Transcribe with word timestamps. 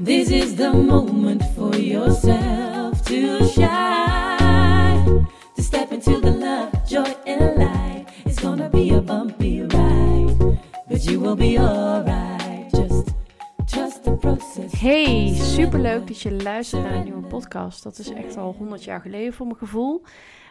This 0.00 0.30
is 0.30 0.54
the 0.54 0.72
moment 0.72 1.42
for 1.56 1.74
yourself 1.74 3.02
to 3.06 3.44
shine. 3.48 5.26
To 5.56 5.62
step 5.62 5.90
into 5.90 6.20
the 6.20 6.30
love, 6.30 6.86
joy, 6.86 7.16
and 7.26 7.56
light. 7.56 8.06
It's 8.24 8.40
gonna 8.40 8.68
be 8.68 8.94
a 8.94 9.00
bumpy 9.00 9.62
ride, 9.62 10.58
but 10.88 11.04
you 11.04 11.18
will 11.20 11.34
be 11.34 11.58
alright. 11.58 12.70
Just 12.70 13.08
trust 13.66 14.04
the 14.04 14.16
process. 14.16 14.80
Hey, 14.80 15.34
superleuk 15.34 16.06
dat 16.06 16.20
je 16.20 16.32
luistert 16.32 16.82
naar 16.82 16.94
een 16.94 17.04
nieuwe 17.04 17.26
podcast. 17.26 17.82
Dat 17.82 17.98
is 17.98 18.12
echt 18.12 18.36
al 18.36 18.54
100 18.58 18.84
jaar 18.84 19.00
geleden 19.00 19.32
voor 19.32 19.46
mijn 19.46 19.58
gevoel. 19.58 20.02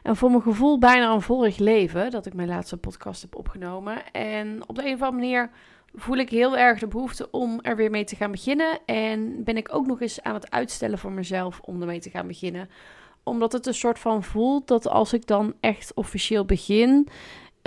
En 0.04 0.16
voor 0.16 0.30
mijn 0.30 0.42
gevoel 0.42 0.80
bijna 0.80 1.14
een 1.14 1.22
vorig 1.22 1.58
leven 1.58 2.12
dat 2.12 2.26
ik 2.26 2.34
mijn 2.34 2.48
laatste 2.48 2.78
podcast 2.78 3.22
heb 3.22 3.36
opgenomen. 3.36 4.12
En 4.12 4.64
op 4.66 4.76
de 4.76 4.86
een 4.86 4.94
of 4.94 5.02
andere 5.02 5.22
manier 5.22 5.50
voel 5.94 6.18
ik 6.18 6.30
heel 6.30 6.58
erg 6.58 6.80
de 6.80 6.88
behoefte 6.88 7.32
om 7.32 7.60
er 7.62 7.76
weer 7.76 7.90
mee 7.90 8.04
te 8.04 8.16
gaan 8.16 8.32
beginnen. 8.32 8.80
En 8.86 9.44
ben 9.44 9.58
ik 9.58 9.76
ook 9.76 9.88
nog 9.88 10.02
eens 10.02 10.22
aan 10.24 10.34
het 10.34 10.52
uitstellen 10.52 10.98
voor 10.98 11.12
mezelf 11.12 11.60
om 11.64 11.82
ermee 11.82 12.00
te 12.00 12.10
gaan 12.10 12.28
beginnen. 12.28 12.70
Omdat 13.24 13.52
het 13.52 13.66
een 13.66 13.74
soort 13.74 14.00
van 14.00 14.24
voelt 14.24 14.68
dat 14.68 14.88
als 14.88 15.14
ik 15.14 15.28
dan 15.28 15.54
echt 15.60 15.94
officieel 15.94 16.46
begin, 16.46 17.08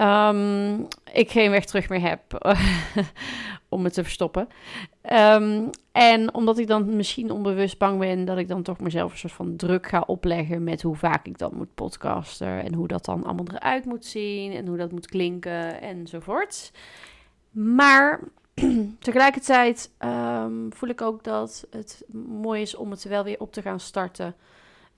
um, 0.00 0.86
ik 1.12 1.30
geen 1.30 1.50
weg 1.50 1.64
terug 1.64 1.88
meer 1.88 2.00
heb 2.00 2.20
om 3.68 3.84
het 3.84 3.92
te 3.92 4.02
verstoppen. 4.02 4.48
Um, 5.12 5.70
en 5.92 6.34
omdat 6.34 6.58
ik 6.58 6.66
dan 6.66 6.96
misschien 6.96 7.30
onbewust 7.30 7.78
bang 7.78 7.98
ben 7.98 8.24
dat 8.24 8.38
ik 8.38 8.48
dan 8.48 8.62
toch 8.62 8.80
mezelf 8.80 9.12
een 9.12 9.18
soort 9.18 9.32
van 9.32 9.56
druk 9.56 9.86
ga 9.88 10.02
opleggen 10.06 10.64
met 10.64 10.82
hoe 10.82 10.96
vaak 10.96 11.26
ik 11.26 11.38
dan 11.38 11.50
moet 11.54 11.74
podcasten 11.74 12.64
en 12.64 12.74
hoe 12.74 12.88
dat 12.88 13.04
dan 13.04 13.24
allemaal 13.24 13.46
eruit 13.54 13.84
moet 13.84 14.04
zien 14.04 14.52
en 14.52 14.66
hoe 14.66 14.76
dat 14.76 14.92
moet 14.92 15.06
klinken 15.06 15.80
enzovoort. 15.80 16.70
Maar 17.50 18.20
tegelijkertijd 18.98 19.90
um, 19.98 20.72
voel 20.72 20.88
ik 20.88 21.00
ook 21.00 21.24
dat 21.24 21.66
het 21.70 22.04
mooi 22.12 22.60
is 22.60 22.74
om 22.74 22.90
het 22.90 23.04
wel 23.04 23.24
weer 23.24 23.40
op 23.40 23.52
te 23.52 23.62
gaan 23.62 23.80
starten. 23.80 24.34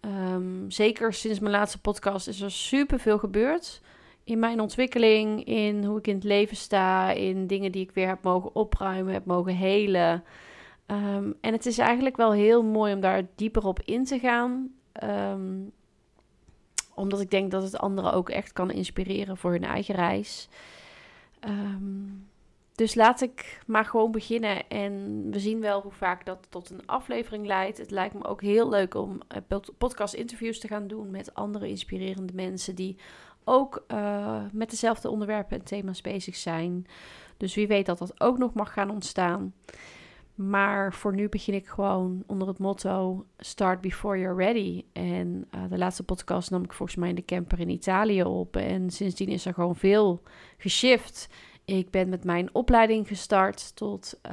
Um, 0.00 0.70
zeker 0.70 1.12
sinds 1.12 1.38
mijn 1.38 1.52
laatste 1.52 1.80
podcast 1.80 2.28
is 2.28 2.40
er 2.40 2.50
super 2.50 2.98
veel 2.98 3.18
gebeurd. 3.18 3.80
In 4.24 4.38
mijn 4.38 4.60
ontwikkeling, 4.60 5.44
in 5.44 5.84
hoe 5.84 5.98
ik 5.98 6.06
in 6.06 6.14
het 6.14 6.24
leven 6.24 6.56
sta, 6.56 7.10
in 7.10 7.46
dingen 7.46 7.72
die 7.72 7.82
ik 7.82 7.90
weer 7.92 8.06
heb 8.06 8.22
mogen 8.22 8.54
opruimen, 8.54 9.12
heb 9.12 9.24
mogen 9.24 9.56
helen. 9.56 10.24
Um, 10.86 11.36
en 11.40 11.52
het 11.52 11.66
is 11.66 11.78
eigenlijk 11.78 12.16
wel 12.16 12.32
heel 12.32 12.62
mooi 12.62 12.94
om 12.94 13.00
daar 13.00 13.22
dieper 13.34 13.66
op 13.66 13.80
in 13.80 14.04
te 14.04 14.18
gaan. 14.18 14.70
omdat 16.94 17.20
ik 17.20 17.30
denk 17.30 17.50
dat 17.50 17.62
het 17.62 17.78
anderen 17.78 18.12
ook 18.12 18.30
echt 18.30 18.52
kan 18.52 18.70
inspireren 18.70 19.36
voor 19.36 19.50
hun 19.50 19.64
eigen 19.64 19.94
reis. 19.94 20.48
Um, 21.48 22.30
dus 22.74 22.94
laat 22.94 23.20
ik 23.20 23.60
maar 23.66 23.84
gewoon 23.84 24.10
beginnen 24.10 24.68
en 24.68 25.26
we 25.30 25.38
zien 25.38 25.60
wel 25.60 25.80
hoe 25.80 25.92
vaak 25.92 26.26
dat 26.26 26.46
tot 26.48 26.70
een 26.70 26.86
aflevering 26.86 27.46
leidt. 27.46 27.78
Het 27.78 27.90
lijkt 27.90 28.14
me 28.14 28.24
ook 28.24 28.42
heel 28.42 28.68
leuk 28.68 28.94
om 28.94 29.20
eh, 29.28 29.58
podcast 29.78 30.14
interviews 30.14 30.60
te 30.60 30.68
gaan 30.68 30.86
doen 30.86 31.10
met 31.10 31.34
andere 31.34 31.68
inspirerende 31.68 32.32
mensen 32.34 32.74
die 32.74 32.96
ook 33.44 33.84
uh, 33.88 34.42
met 34.52 34.70
dezelfde 34.70 35.10
onderwerpen 35.10 35.58
en 35.58 35.64
thema's 35.64 36.00
bezig 36.00 36.36
zijn. 36.36 36.86
Dus 37.36 37.54
wie 37.54 37.66
weet 37.66 37.86
dat 37.86 37.98
dat 37.98 38.20
ook 38.20 38.38
nog 38.38 38.54
mag 38.54 38.72
gaan 38.72 38.90
ontstaan. 38.90 39.54
Maar 40.34 40.92
voor 40.92 41.14
nu 41.14 41.28
begin 41.28 41.54
ik 41.54 41.66
gewoon 41.66 42.22
onder 42.26 42.48
het 42.48 42.58
motto 42.58 43.26
Start 43.38 43.80
Before 43.80 44.18
You're 44.18 44.44
Ready. 44.44 44.84
En 44.92 45.48
uh, 45.54 45.60
de 45.68 45.78
laatste 45.78 46.02
podcast 46.02 46.50
nam 46.50 46.64
ik 46.64 46.72
volgens 46.72 46.98
mij 46.98 47.08
in 47.08 47.14
de 47.14 47.24
camper 47.24 47.60
in 47.60 47.68
Italië 47.68 48.22
op. 48.22 48.56
En 48.56 48.90
sindsdien 48.90 49.28
is 49.28 49.46
er 49.46 49.54
gewoon 49.54 49.76
veel 49.76 50.22
geshift. 50.58 51.28
Ik 51.64 51.90
ben 51.90 52.08
met 52.08 52.24
mijn 52.24 52.54
opleiding 52.54 53.08
gestart 53.08 53.76
tot 53.76 54.20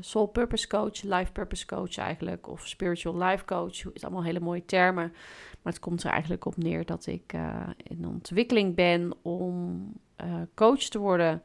Soul 0.00 0.26
Purpose 0.26 0.66
Coach, 0.66 1.02
Life 1.02 1.32
Purpose 1.32 1.66
Coach 1.66 1.96
eigenlijk, 1.96 2.48
of 2.48 2.66
Spiritual 2.66 3.16
Life 3.16 3.44
Coach. 3.44 3.82
Het 3.82 3.94
is 3.94 4.02
allemaal 4.04 4.24
hele 4.24 4.40
mooie 4.40 4.64
termen, 4.64 5.12
maar 5.62 5.72
het 5.72 5.78
komt 5.78 6.02
er 6.02 6.10
eigenlijk 6.10 6.44
op 6.44 6.56
neer 6.56 6.84
dat 6.84 7.06
ik 7.06 7.32
uh, 7.32 7.68
in 7.76 8.06
ontwikkeling 8.06 8.74
ben 8.74 9.14
om 9.22 9.86
uh, 10.24 10.34
coach 10.54 10.82
te 10.82 10.98
worden, 10.98 11.42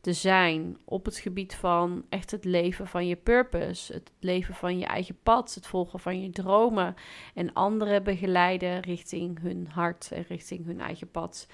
te 0.00 0.12
zijn 0.12 0.78
op 0.84 1.04
het 1.04 1.16
gebied 1.16 1.54
van 1.54 2.04
echt 2.08 2.30
het 2.30 2.44
leven 2.44 2.86
van 2.86 3.06
je 3.06 3.16
purpose, 3.16 3.92
het 3.92 4.12
leven 4.20 4.54
van 4.54 4.78
je 4.78 4.86
eigen 4.86 5.18
pad, 5.22 5.54
het 5.54 5.66
volgen 5.66 6.00
van 6.00 6.22
je 6.22 6.30
dromen 6.30 6.94
en 7.34 7.52
anderen 7.52 8.02
begeleiden 8.02 8.80
richting 8.80 9.40
hun 9.40 9.66
hart 9.70 10.10
en 10.12 10.24
richting 10.28 10.64
hun 10.66 10.80
eigen 10.80 11.10
pad. 11.10 11.46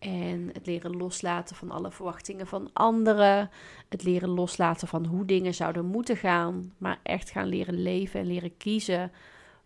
En 0.00 0.50
het 0.52 0.66
leren 0.66 0.96
loslaten 0.96 1.56
van 1.56 1.70
alle 1.70 1.90
verwachtingen 1.90 2.46
van 2.46 2.70
anderen. 2.72 3.50
Het 3.88 4.02
leren 4.02 4.28
loslaten 4.28 4.88
van 4.88 5.06
hoe 5.06 5.24
dingen 5.24 5.54
zouden 5.54 5.84
moeten 5.84 6.16
gaan. 6.16 6.72
Maar 6.78 7.00
echt 7.02 7.30
gaan 7.30 7.46
leren 7.46 7.82
leven 7.82 8.20
en 8.20 8.26
leren 8.26 8.56
kiezen 8.56 9.12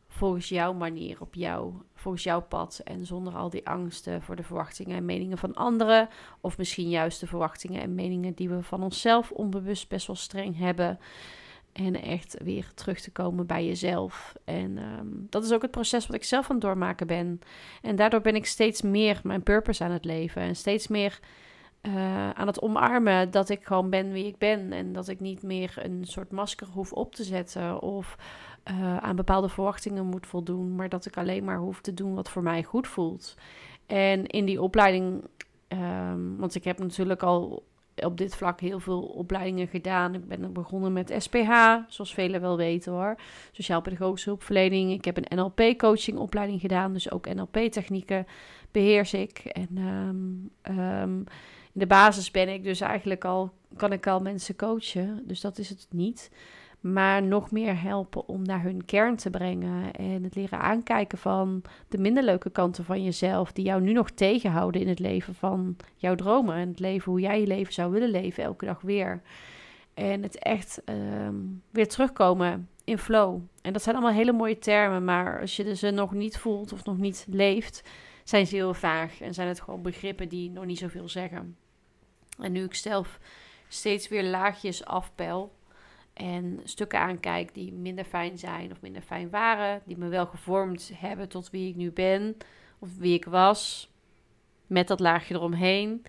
volgens 0.08 0.48
jouw 0.48 0.72
manier, 0.72 1.20
op 1.20 1.34
jou, 1.34 1.72
volgens 1.94 2.24
jouw 2.24 2.40
pad. 2.42 2.80
En 2.84 3.06
zonder 3.06 3.34
al 3.34 3.50
die 3.50 3.68
angsten 3.68 4.22
voor 4.22 4.36
de 4.36 4.42
verwachtingen 4.42 4.96
en 4.96 5.04
meningen 5.04 5.38
van 5.38 5.54
anderen. 5.54 6.08
Of 6.40 6.58
misschien 6.58 6.88
juist 6.88 7.20
de 7.20 7.26
verwachtingen 7.26 7.82
en 7.82 7.94
meningen 7.94 8.34
die 8.34 8.48
we 8.48 8.62
van 8.62 8.82
onszelf 8.82 9.30
onbewust 9.30 9.88
best 9.88 10.06
wel 10.06 10.16
streng 10.16 10.58
hebben. 10.58 10.98
En 11.74 12.02
echt 12.02 12.36
weer 12.42 12.70
terug 12.74 13.00
te 13.00 13.10
komen 13.10 13.46
bij 13.46 13.66
jezelf. 13.66 14.34
En 14.44 14.78
um, 14.78 15.26
dat 15.30 15.44
is 15.44 15.52
ook 15.52 15.62
het 15.62 15.70
proces 15.70 16.06
wat 16.06 16.16
ik 16.16 16.24
zelf 16.24 16.48
aan 16.48 16.56
het 16.56 16.64
doormaken 16.64 17.06
ben. 17.06 17.40
En 17.82 17.96
daardoor 17.96 18.20
ben 18.20 18.34
ik 18.34 18.46
steeds 18.46 18.82
meer 18.82 19.20
mijn 19.22 19.42
purpose 19.42 19.84
aan 19.84 19.90
het 19.90 20.04
leven. 20.04 20.42
En 20.42 20.56
steeds 20.56 20.88
meer 20.88 21.20
uh, 21.82 22.30
aan 22.30 22.46
het 22.46 22.62
omarmen 22.62 23.30
dat 23.30 23.48
ik 23.48 23.64
gewoon 23.64 23.90
ben 23.90 24.12
wie 24.12 24.26
ik 24.26 24.38
ben. 24.38 24.72
En 24.72 24.92
dat 24.92 25.08
ik 25.08 25.20
niet 25.20 25.42
meer 25.42 25.74
een 25.76 26.04
soort 26.04 26.30
masker 26.30 26.66
hoef 26.66 26.92
op 26.92 27.14
te 27.14 27.24
zetten. 27.24 27.80
Of 27.82 28.16
uh, 28.70 28.96
aan 28.96 29.16
bepaalde 29.16 29.48
verwachtingen 29.48 30.06
moet 30.06 30.26
voldoen. 30.26 30.74
Maar 30.74 30.88
dat 30.88 31.06
ik 31.06 31.16
alleen 31.16 31.44
maar 31.44 31.58
hoef 31.58 31.80
te 31.80 31.94
doen 31.94 32.14
wat 32.14 32.30
voor 32.30 32.42
mij 32.42 32.62
goed 32.62 32.86
voelt. 32.86 33.34
En 33.86 34.26
in 34.26 34.44
die 34.44 34.62
opleiding. 34.62 35.24
Um, 35.68 36.36
want 36.36 36.54
ik 36.54 36.64
heb 36.64 36.78
natuurlijk 36.78 37.22
al 37.22 37.64
op 37.96 38.18
dit 38.18 38.36
vlak 38.36 38.60
heel 38.60 38.80
veel 38.80 39.02
opleidingen 39.02 39.68
gedaan. 39.68 40.14
Ik 40.14 40.28
ben 40.28 40.52
begonnen 40.52 40.92
met 40.92 41.14
SPH, 41.18 41.76
zoals 41.88 42.14
velen 42.14 42.40
wel 42.40 42.56
weten 42.56 42.92
hoor. 42.92 43.16
Sociaal-pedagogische 43.52 44.28
hulpverlening. 44.28 44.92
Ik 44.92 45.04
heb 45.04 45.16
een 45.16 45.38
NLP-coaching 45.38 46.18
opleiding 46.18 46.60
gedaan, 46.60 46.92
dus 46.92 47.10
ook 47.10 47.34
NLP-technieken 47.34 48.26
beheers 48.70 49.14
ik. 49.14 49.38
En 49.38 49.78
um, 49.78 50.50
um, 50.78 51.18
in 51.72 51.80
de 51.80 51.86
basis 51.86 52.30
ben 52.30 52.48
ik 52.48 52.64
dus 52.64 52.80
eigenlijk 52.80 53.24
al, 53.24 53.52
kan 53.76 53.92
ik 53.92 54.06
al 54.06 54.20
mensen 54.20 54.56
coachen, 54.56 55.22
dus 55.26 55.40
dat 55.40 55.58
is 55.58 55.68
het 55.68 55.86
niet 55.90 56.30
maar 56.84 57.22
nog 57.22 57.50
meer 57.50 57.82
helpen 57.82 58.28
om 58.28 58.42
naar 58.42 58.62
hun 58.62 58.84
kern 58.84 59.16
te 59.16 59.30
brengen. 59.30 59.92
En 59.92 60.22
het 60.22 60.34
leren 60.34 60.60
aankijken 60.60 61.18
van 61.18 61.62
de 61.88 61.98
minder 61.98 62.22
leuke 62.22 62.50
kanten 62.50 62.84
van 62.84 63.02
jezelf, 63.02 63.52
die 63.52 63.64
jou 63.64 63.82
nu 63.82 63.92
nog 63.92 64.10
tegenhouden 64.10 64.80
in 64.80 64.88
het 64.88 64.98
leven 64.98 65.34
van 65.34 65.76
jouw 65.96 66.14
dromen. 66.14 66.56
En 66.56 66.68
het 66.68 66.78
leven 66.78 67.10
hoe 67.10 67.20
jij 67.20 67.40
je 67.40 67.46
leven 67.46 67.72
zou 67.72 67.92
willen 67.92 68.10
leven, 68.10 68.44
elke 68.44 68.64
dag 68.64 68.80
weer. 68.80 69.22
En 69.94 70.22
het 70.22 70.38
echt 70.38 70.82
um, 70.84 71.62
weer 71.70 71.88
terugkomen 71.88 72.68
in 72.84 72.98
flow. 72.98 73.40
En 73.62 73.72
dat 73.72 73.82
zijn 73.82 73.96
allemaal 73.96 74.14
hele 74.14 74.32
mooie 74.32 74.58
termen, 74.58 75.04
maar 75.04 75.40
als 75.40 75.56
je 75.56 75.76
ze 75.76 75.90
nog 75.90 76.12
niet 76.12 76.38
voelt 76.38 76.72
of 76.72 76.84
nog 76.84 76.98
niet 76.98 77.26
leeft, 77.30 77.82
zijn 78.24 78.46
ze 78.46 78.54
heel 78.54 78.74
vaag. 78.74 79.20
En 79.20 79.34
zijn 79.34 79.48
het 79.48 79.60
gewoon 79.60 79.82
begrippen 79.82 80.28
die 80.28 80.50
nog 80.50 80.64
niet 80.64 80.78
zoveel 80.78 81.08
zeggen. 81.08 81.56
En 82.38 82.52
nu 82.52 82.64
ik 82.64 82.74
zelf 82.74 83.18
steeds 83.68 84.08
weer 84.08 84.24
laagjes 84.24 84.84
afpel 84.84 85.53
en 86.14 86.60
stukken 86.64 86.98
aankijk 86.98 87.54
die 87.54 87.72
minder 87.72 88.04
fijn 88.04 88.38
zijn 88.38 88.70
of 88.72 88.80
minder 88.80 89.02
fijn 89.02 89.30
waren, 89.30 89.82
die 89.84 89.98
me 89.98 90.08
wel 90.08 90.26
gevormd 90.26 90.90
hebben 90.94 91.28
tot 91.28 91.50
wie 91.50 91.68
ik 91.68 91.76
nu 91.76 91.90
ben 91.90 92.36
of 92.78 92.88
wie 92.98 93.14
ik 93.14 93.24
was, 93.24 93.90
met 94.66 94.88
dat 94.88 95.00
laagje 95.00 95.34
eromheen. 95.34 96.04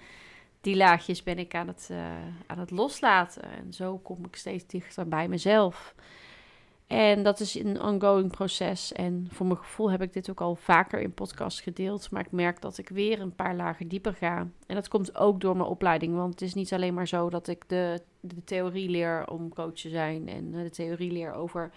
Die 0.61 0.75
laagjes 0.75 1.23
ben 1.23 1.39
ik 1.39 1.55
aan 1.55 1.67
het, 1.67 1.87
uh, 1.91 1.97
aan 2.45 2.59
het 2.59 2.71
loslaten 2.71 3.43
en 3.43 3.73
zo 3.73 3.97
kom 3.97 4.25
ik 4.25 4.35
steeds 4.35 4.67
dichter 4.67 5.07
bij 5.07 5.27
mezelf. 5.27 5.95
En 6.87 7.23
dat 7.23 7.39
is 7.39 7.55
een 7.55 7.81
ongoing 7.81 8.31
proces. 8.31 8.93
En 8.93 9.27
voor 9.31 9.45
mijn 9.45 9.57
gevoel 9.57 9.91
heb 9.91 10.01
ik 10.01 10.13
dit 10.13 10.29
ook 10.29 10.41
al 10.41 10.55
vaker 10.55 10.99
in 10.99 11.13
podcast 11.13 11.61
gedeeld. 11.61 12.11
Maar 12.11 12.25
ik 12.25 12.31
merk 12.31 12.61
dat 12.61 12.77
ik 12.77 12.89
weer 12.89 13.21
een 13.21 13.35
paar 13.35 13.55
lagen 13.55 13.87
dieper 13.87 14.13
ga. 14.13 14.47
En 14.67 14.75
dat 14.75 14.87
komt 14.87 15.15
ook 15.15 15.41
door 15.41 15.57
mijn 15.57 15.69
opleiding. 15.69 16.15
Want 16.15 16.31
het 16.31 16.41
is 16.41 16.53
niet 16.53 16.73
alleen 16.73 16.93
maar 16.93 17.07
zo 17.07 17.29
dat 17.29 17.47
ik 17.47 17.63
de, 17.67 18.01
de 18.19 18.43
theorie 18.43 18.89
leer 18.89 19.27
om 19.29 19.53
coach 19.53 19.73
te 19.73 19.89
zijn. 19.89 20.27
En 20.27 20.51
de 20.51 20.69
theorie 20.69 21.11
leer 21.11 21.33
over, 21.33 21.71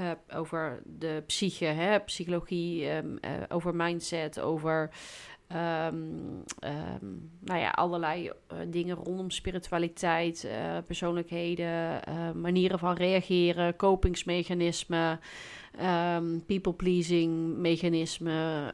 uh, 0.00 0.10
over 0.34 0.82
de 0.84 1.22
psyche, 1.26 1.64
hè, 1.64 2.00
psychologie, 2.00 2.90
um, 2.90 3.18
uh, 3.20 3.30
over 3.48 3.74
mindset, 3.74 4.40
over 4.40 4.90
Um, 5.52 6.44
nou 7.40 7.60
ja, 7.60 7.70
allerlei 7.70 8.24
uh, 8.24 8.58
dingen 8.66 8.96
rondom 8.96 9.30
spiritualiteit, 9.30 10.44
uh, 10.44 10.78
persoonlijkheden, 10.86 12.00
uh, 12.08 12.32
manieren 12.32 12.78
van 12.78 12.94
reageren, 12.94 13.76
kopingsmechanismen, 13.76 15.20
um, 15.82 16.44
people-pleasing 16.46 17.56
mechanismen, 17.56 18.72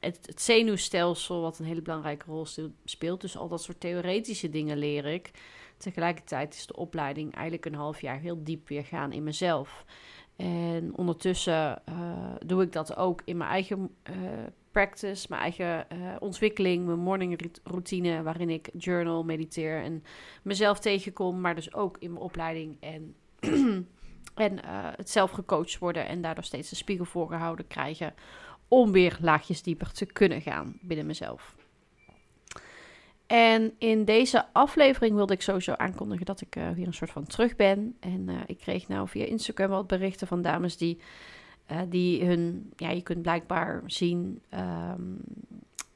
het, 0.00 0.18
het, 0.26 0.42
zenuwstelsel, 0.42 1.40
wat 1.40 1.58
een 1.58 1.64
hele 1.64 1.82
belangrijke 1.82 2.26
rol 2.26 2.46
speelt. 2.84 3.20
Dus 3.20 3.36
al 3.36 3.48
dat 3.48 3.62
soort 3.62 3.80
theoretische 3.80 4.48
dingen 4.48 4.78
leer 4.78 5.04
ik. 5.04 5.30
Tegelijkertijd 5.76 6.54
is 6.54 6.66
de 6.66 6.76
opleiding 6.76 7.34
eigenlijk 7.34 7.64
een 7.64 7.74
half 7.74 8.00
jaar 8.00 8.18
heel 8.18 8.44
diep 8.44 8.68
weer 8.68 8.84
gaan 8.84 9.12
in 9.12 9.22
mezelf. 9.22 9.84
En 10.36 10.96
ondertussen 10.96 11.82
doe 12.46 12.62
ik 12.62 12.72
dat 12.72 12.96
ook 12.96 13.22
in 13.24 13.36
mijn 13.36 13.50
eigen 13.50 13.90
practice, 14.76 15.26
mijn 15.28 15.40
eigen 15.40 15.86
uh, 15.92 16.16
ontwikkeling, 16.18 16.86
mijn 16.86 16.98
morning 16.98 17.40
routine, 17.64 18.22
waarin 18.22 18.50
ik 18.50 18.68
journal, 18.78 19.24
mediteer 19.24 19.82
en 19.82 20.04
mezelf 20.42 20.78
tegenkom, 20.78 21.40
maar 21.40 21.54
dus 21.54 21.74
ook 21.74 21.96
in 21.98 22.12
mijn 22.12 22.24
opleiding 22.24 22.76
en, 22.80 23.14
en 24.34 24.58
het 24.96 25.10
zelf 25.10 25.30
gecoacht 25.30 25.78
worden 25.78 26.06
en 26.06 26.22
daardoor 26.22 26.44
steeds 26.44 26.70
de 26.70 26.76
spiegel 26.76 27.04
voorgehouden 27.04 27.66
krijgen 27.66 28.14
om 28.68 28.92
weer 28.92 29.18
laagjes 29.20 29.62
dieper 29.62 29.92
te 29.92 30.06
kunnen 30.06 30.40
gaan 30.40 30.78
binnen 30.80 31.06
mezelf. 31.06 31.56
En 33.26 33.74
in 33.78 34.04
deze 34.04 34.52
aflevering 34.52 35.14
wilde 35.14 35.34
ik 35.34 35.42
sowieso 35.42 35.72
aankondigen 35.72 36.26
dat 36.26 36.40
ik 36.40 36.56
uh, 36.56 36.70
weer 36.70 36.86
een 36.86 36.94
soort 36.94 37.10
van 37.10 37.26
terug 37.26 37.56
ben. 37.56 37.96
En 38.00 38.28
ik 38.46 38.58
kreeg 38.58 38.88
nou 38.88 39.08
via 39.08 39.24
Instagram 39.24 39.70
wat 39.70 39.86
berichten 39.86 40.26
van 40.26 40.42
dames 40.42 40.76
die, 40.76 40.98
die 41.88 42.24
hun... 42.24 42.72
Ja, 42.76 42.90
je 42.90 43.02
kunt 43.02 43.22
blijkbaar 43.22 43.82
zien 43.86 44.42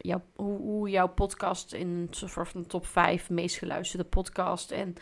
jou, 0.00 0.20
hoe, 0.34 0.58
hoe, 0.58 0.90
jouw 0.90 1.08
podcast 1.08 1.72
in 1.72 1.88
een 1.88 2.08
soort 2.11 2.49
van 2.49 2.67
top 2.67 2.87
5 2.87 3.31
meest 3.31 3.58
geluisterde 3.58 4.05
podcast. 4.05 4.70
En 4.70 4.94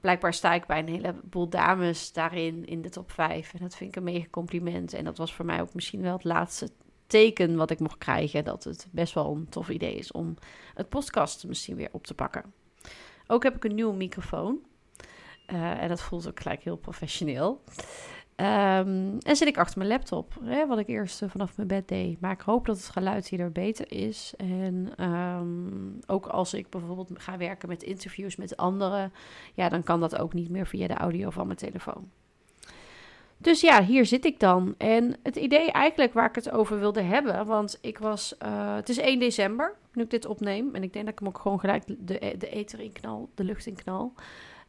blijkbaar 0.00 0.34
sta 0.34 0.54
ik 0.54 0.66
bij 0.66 0.78
een 0.78 0.88
heleboel 0.88 1.48
dames 1.48 2.12
daarin 2.12 2.66
in 2.66 2.82
de 2.82 2.88
top 2.88 3.10
5. 3.10 3.54
En 3.54 3.58
dat 3.60 3.76
vind 3.76 3.90
ik 3.90 3.96
een 3.96 4.12
mega 4.12 4.26
compliment. 4.30 4.92
En 4.92 5.04
dat 5.04 5.18
was 5.18 5.34
voor 5.34 5.44
mij 5.44 5.60
ook 5.60 5.74
misschien 5.74 6.00
wel 6.02 6.12
het 6.12 6.24
laatste 6.24 6.70
teken 7.06 7.56
wat 7.56 7.70
ik 7.70 7.80
mocht 7.80 7.98
krijgen 7.98 8.44
dat 8.44 8.64
het 8.64 8.88
best 8.90 9.14
wel 9.14 9.34
een 9.34 9.48
tof 9.48 9.68
idee 9.68 9.94
is 9.94 10.12
om 10.12 10.34
het 10.74 10.88
podcast 10.88 11.46
misschien 11.46 11.76
weer 11.76 11.88
op 11.92 12.06
te 12.06 12.14
pakken. 12.14 12.52
Ook 13.26 13.42
heb 13.42 13.56
ik 13.56 13.64
een 13.64 13.74
nieuwe 13.74 13.96
microfoon. 13.96 14.58
Uh, 15.52 15.82
en 15.82 15.88
dat 15.88 16.00
voelt 16.00 16.28
ook 16.28 16.40
gelijk 16.40 16.62
heel 16.62 16.76
professioneel. 16.76 17.62
Um, 18.40 19.18
en 19.18 19.36
zit 19.36 19.48
ik 19.48 19.58
achter 19.58 19.78
mijn 19.78 19.90
laptop, 19.90 20.34
hè, 20.42 20.66
wat 20.66 20.78
ik 20.78 20.88
eerst 20.88 21.22
uh, 21.22 21.28
vanaf 21.28 21.56
mijn 21.56 21.68
bed 21.68 21.88
deed. 21.88 22.20
Maar 22.20 22.32
ik 22.32 22.40
hoop 22.40 22.66
dat 22.66 22.76
het 22.76 22.88
geluid 22.88 23.28
hierdoor 23.28 23.50
beter 23.50 23.92
is. 23.92 24.34
En 24.36 25.04
um, 25.04 25.98
ook 26.06 26.26
als 26.26 26.54
ik 26.54 26.70
bijvoorbeeld 26.70 27.10
ga 27.14 27.36
werken 27.36 27.68
met 27.68 27.82
interviews 27.82 28.36
met 28.36 28.56
anderen, 28.56 29.12
ja, 29.54 29.68
dan 29.68 29.82
kan 29.82 30.00
dat 30.00 30.18
ook 30.18 30.32
niet 30.32 30.50
meer 30.50 30.66
via 30.66 30.86
de 30.86 30.94
audio 30.94 31.30
van 31.30 31.46
mijn 31.46 31.58
telefoon. 31.58 32.10
Dus 33.38 33.60
ja, 33.60 33.84
hier 33.84 34.06
zit 34.06 34.24
ik 34.24 34.40
dan. 34.40 34.74
En 34.76 35.16
het 35.22 35.36
idee 35.36 35.72
eigenlijk 35.72 36.12
waar 36.12 36.28
ik 36.28 36.34
het 36.34 36.50
over 36.50 36.78
wilde 36.78 37.02
hebben, 37.02 37.46
want 37.46 37.78
ik 37.80 37.98
was, 37.98 38.34
uh, 38.42 38.74
het 38.74 38.88
is 38.88 38.98
1 38.98 39.18
december 39.18 39.74
nu 39.92 40.02
ik 40.02 40.10
dit 40.10 40.26
opneem. 40.26 40.74
En 40.74 40.82
ik 40.82 40.92
denk 40.92 41.04
dat 41.04 41.14
ik 41.14 41.18
hem 41.18 41.28
ook 41.28 41.38
gewoon 41.38 41.60
gelijk 41.60 41.84
de, 41.86 42.34
de 42.38 42.50
in 42.78 42.92
knal, 42.92 43.28
de 43.34 43.44
lucht 43.44 43.66
in 43.66 43.74
knal. 43.74 44.12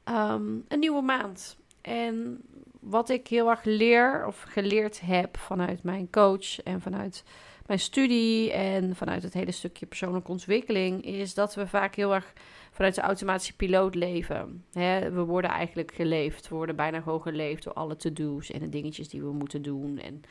Um, 0.06 0.66
een 0.68 0.80
nieuwe 0.80 1.02
maand. 1.02 1.58
En 1.82 2.42
wat 2.80 3.10
ik 3.10 3.28
heel 3.28 3.50
erg 3.50 3.64
leer 3.64 4.26
of 4.28 4.42
geleerd 4.42 5.00
heb 5.02 5.38
vanuit 5.38 5.84
mijn 5.84 6.10
coach 6.10 6.62
en 6.62 6.82
vanuit 6.82 7.24
mijn 7.66 7.80
studie 7.80 8.52
en 8.52 8.96
vanuit 8.96 9.24
het 9.24 9.34
hele 9.34 9.52
stukje 9.52 9.86
persoonlijke 9.86 10.32
ontwikkeling, 10.32 11.04
is 11.06 11.34
dat 11.34 11.56
we 11.56 11.68
vaak 11.68 11.96
heel 11.96 12.14
erg 12.14 12.34
vanuit 12.72 12.96
de 12.96 13.02
automatische 13.02 13.56
piloot 13.56 13.96
leven. 13.96 14.66
We 15.14 15.24
worden 15.26 15.50
eigenlijk 15.50 15.94
geleefd. 15.94 16.50
We 16.50 16.56
worden 16.56 16.76
bijna 16.76 17.02
gewoon 17.02 17.22
geleefd 17.22 17.64
door 17.64 17.74
alle 17.74 17.96
to-do's 17.96 18.52
en 18.52 18.60
de 18.60 18.70
dingetjes 18.70 19.10
die 19.10 19.22
we 19.22 19.32
moeten 19.32 19.62
doen. 19.62 19.98
En 19.98 20.22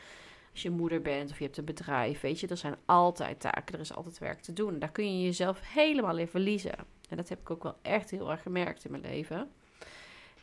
als 0.51 0.61
je 0.61 0.69
moeder 0.69 1.01
bent 1.01 1.31
of 1.31 1.37
je 1.37 1.43
hebt 1.43 1.57
een 1.57 1.65
bedrijf, 1.65 2.21
weet 2.21 2.39
je, 2.39 2.47
er 2.47 2.57
zijn 2.57 2.75
altijd 2.85 3.39
taken, 3.39 3.73
er 3.73 3.79
is 3.79 3.95
altijd 3.95 4.17
werk 4.17 4.41
te 4.41 4.53
doen. 4.53 4.79
Daar 4.79 4.91
kun 4.91 5.17
je 5.19 5.25
jezelf 5.25 5.59
helemaal 5.73 6.17
in 6.17 6.27
verliezen. 6.27 6.75
En 7.09 7.17
dat 7.17 7.29
heb 7.29 7.39
ik 7.39 7.51
ook 7.51 7.63
wel 7.63 7.77
echt 7.81 8.11
heel 8.11 8.31
erg 8.31 8.41
gemerkt 8.41 8.85
in 8.85 8.91
mijn 8.91 9.03
leven. 9.03 9.49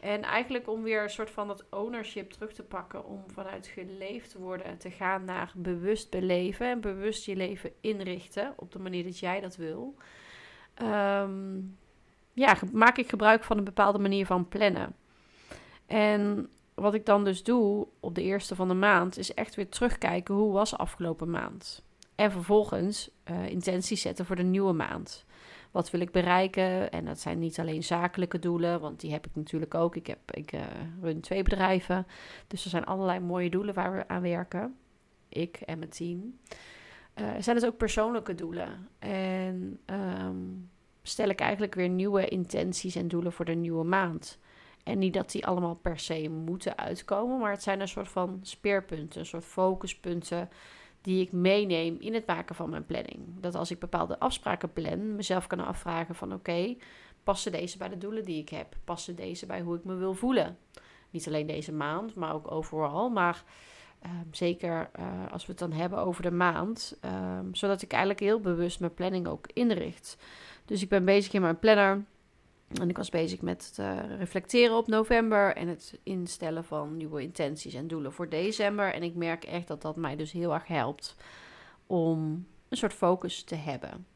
En 0.01 0.23
eigenlijk 0.23 0.69
om 0.69 0.83
weer 0.83 1.03
een 1.03 1.11
soort 1.11 1.31
van 1.31 1.49
dat 1.49 1.65
ownership 1.71 2.31
terug 2.31 2.53
te 2.53 2.63
pakken, 2.63 3.05
om 3.05 3.25
vanuit 3.27 3.67
geleefd 3.67 4.35
worden 4.35 4.79
te 4.79 4.91
gaan 4.91 5.25
naar 5.25 5.53
bewust 5.55 6.11
beleven 6.11 6.67
en 6.67 6.81
bewust 6.81 7.25
je 7.25 7.37
leven 7.37 7.73
inrichten 7.81 8.55
op 8.57 8.73
de 8.73 8.79
manier 8.79 9.05
dat 9.05 9.19
jij 9.19 9.41
dat 9.41 9.57
wil. 9.57 9.95
Um, 10.83 11.79
ja, 12.33 12.57
maak 12.73 12.99
ik 12.99 13.09
gebruik 13.09 13.45
van 13.45 13.59
een 13.59 13.65
bepaalde 13.65 13.99
manier 13.99 14.27
van 14.27 14.49
plannen. 14.49 14.95
En 15.87 16.51
wat 16.75 16.95
ik 16.95 17.07
dan 17.07 17.25
dus 17.25 17.43
doe 17.43 17.87
op 18.01 18.15
de 18.15 18.23
eerste 18.23 18.55
van 18.55 18.69
de 18.69 18.75
maand, 18.75 19.19
is 19.19 19.35
echt 19.35 19.55
weer 19.55 19.69
terugkijken 19.69 20.35
hoe 20.35 20.53
was 20.53 20.77
afgelopen 20.77 21.31
maand. 21.31 21.85
En 22.15 22.31
vervolgens 22.31 23.11
uh, 23.31 23.49
intenties 23.49 24.01
zetten 24.01 24.27
voor 24.27 24.37
de 24.37 24.43
nieuwe 24.43 24.73
maand. 24.73 25.26
Wat 25.77 25.91
wil 25.91 26.01
ik 26.01 26.11
bereiken? 26.11 26.91
En 26.91 27.05
dat 27.05 27.21
zijn 27.21 27.39
niet 27.39 27.59
alleen 27.59 27.85
zakelijke 27.85 28.39
doelen, 28.39 28.81
want 28.81 29.01
die 29.01 29.13
heb 29.13 29.27
ik 29.27 29.31
natuurlijk 29.35 29.75
ook. 29.75 29.97
Ik, 29.97 30.07
heb, 30.07 30.19
ik 30.31 30.53
uh, 30.53 30.61
run 31.03 31.21
twee 31.21 31.43
bedrijven. 31.43 32.07
Dus 32.47 32.65
er 32.65 32.71
zijn 32.71 32.85
allerlei 32.85 33.21
mooie 33.21 33.51
doelen 33.51 33.75
waar 33.75 33.93
we 33.93 34.09
aan 34.09 34.23
werken. 34.23 34.77
Ik 35.29 35.57
en 35.57 35.79
mijn 35.79 35.91
team. 35.91 36.39
Uh, 37.15 37.31
zijn 37.39 37.57
het 37.57 37.67
ook 37.67 37.77
persoonlijke 37.77 38.35
doelen. 38.35 38.89
En 38.99 39.81
um, 39.87 40.71
stel 41.03 41.29
ik 41.29 41.41
eigenlijk 41.41 41.75
weer 41.75 41.89
nieuwe 41.89 42.29
intenties 42.29 42.97
en 42.97 43.09
doelen 43.09 43.33
voor 43.33 43.45
de 43.45 43.55
nieuwe 43.55 43.85
maand. 43.85 44.39
En 44.85 44.99
niet 44.99 45.15
dat 45.15 45.31
die 45.31 45.47
allemaal 45.47 45.75
per 45.75 45.99
se 45.99 46.29
moeten 46.29 46.79
uitkomen, 46.79 47.39
maar 47.39 47.51
het 47.51 47.63
zijn 47.63 47.81
een 47.81 47.89
soort 47.89 48.09
van 48.09 48.39
speerpunten, 48.43 49.21
een 49.21 49.27
soort 49.27 49.45
focuspunten 49.45 50.49
die 51.07 51.21
ik 51.21 51.33
meeneem 51.33 51.97
in 52.01 52.15
het 52.15 52.27
maken 52.27 52.55
van 52.55 52.71
mijn 52.71 52.87
planning. 52.87 53.19
Dat 53.41 53.55
als 53.55 53.71
ik 53.71 53.79
bepaalde 53.79 54.19
afspraken 54.19 54.73
plan, 54.73 55.17
mezelf 55.17 55.47
kan 55.47 55.61
afvragen 55.61 56.15
van 56.15 56.33
oké, 56.33 56.77
passen 57.25 57.53
deze 57.53 57.79
bij 57.79 57.89
de 57.89 57.99
doelen 57.99 58.25
die 58.25 58.41
ik 58.41 58.49
heb? 58.49 58.77
Passen 58.85 59.17
deze 59.17 59.47
bij 59.47 59.61
hoe 59.61 59.77
ik 59.77 59.85
me 59.85 59.95
wil 59.95 60.15
voelen? 60.15 60.59
Niet 61.11 61.27
alleen 61.27 61.47
deze 61.47 61.73
maand, 61.73 62.15
maar 62.15 62.35
ook 62.35 62.51
overal. 62.51 63.09
Maar 63.09 63.45
uh, 64.05 64.11
zeker 64.31 64.91
uh, 64.99 65.33
als 65.33 65.47
we 65.47 65.51
het 65.51 65.61
dan 65.61 65.73
hebben 65.73 65.99
over 65.99 66.23
de 66.23 66.31
maand, 66.31 66.99
uh, 67.05 67.39
zodat 67.53 67.83
ik 67.83 67.91
eigenlijk 67.91 68.21
heel 68.21 68.41
bewust 68.41 68.81
mijn 68.81 68.95
planning 68.95 69.27
ook 69.27 69.47
inricht. 69.53 70.17
Dus 70.65 70.83
ik 70.83 70.89
ben 70.89 71.05
bezig 71.05 71.33
in 71.33 71.41
mijn 71.41 71.59
planner. 71.59 72.05
En 72.69 72.89
ik 72.89 72.97
was 72.97 73.09
bezig 73.09 73.41
met 73.41 73.77
uh, 73.81 73.99
reflecteren 74.19 74.77
op 74.77 74.87
november 74.87 75.57
en 75.57 75.69
het 75.69 75.99
instellen 76.03 76.65
van 76.65 76.97
nieuwe 76.97 77.23
intenties 77.23 77.75
en 77.75 77.87
doelen 77.87 78.13
voor 78.13 78.29
december. 78.29 78.95
En 78.95 79.03
ik 79.03 79.15
merk 79.15 79.45
echt 79.45 79.69
dat 79.69 79.83
dat 79.83 79.97
mij 79.97 80.17
dus 80.17 80.33
heel 80.33 80.55
erg 80.55 80.67
helpt 80.67 81.17
om 81.87 82.47
een 82.69 82.77
soort 82.77 82.93
focus 82.93 83.43
te 83.43 83.55
hebben. 83.55 84.07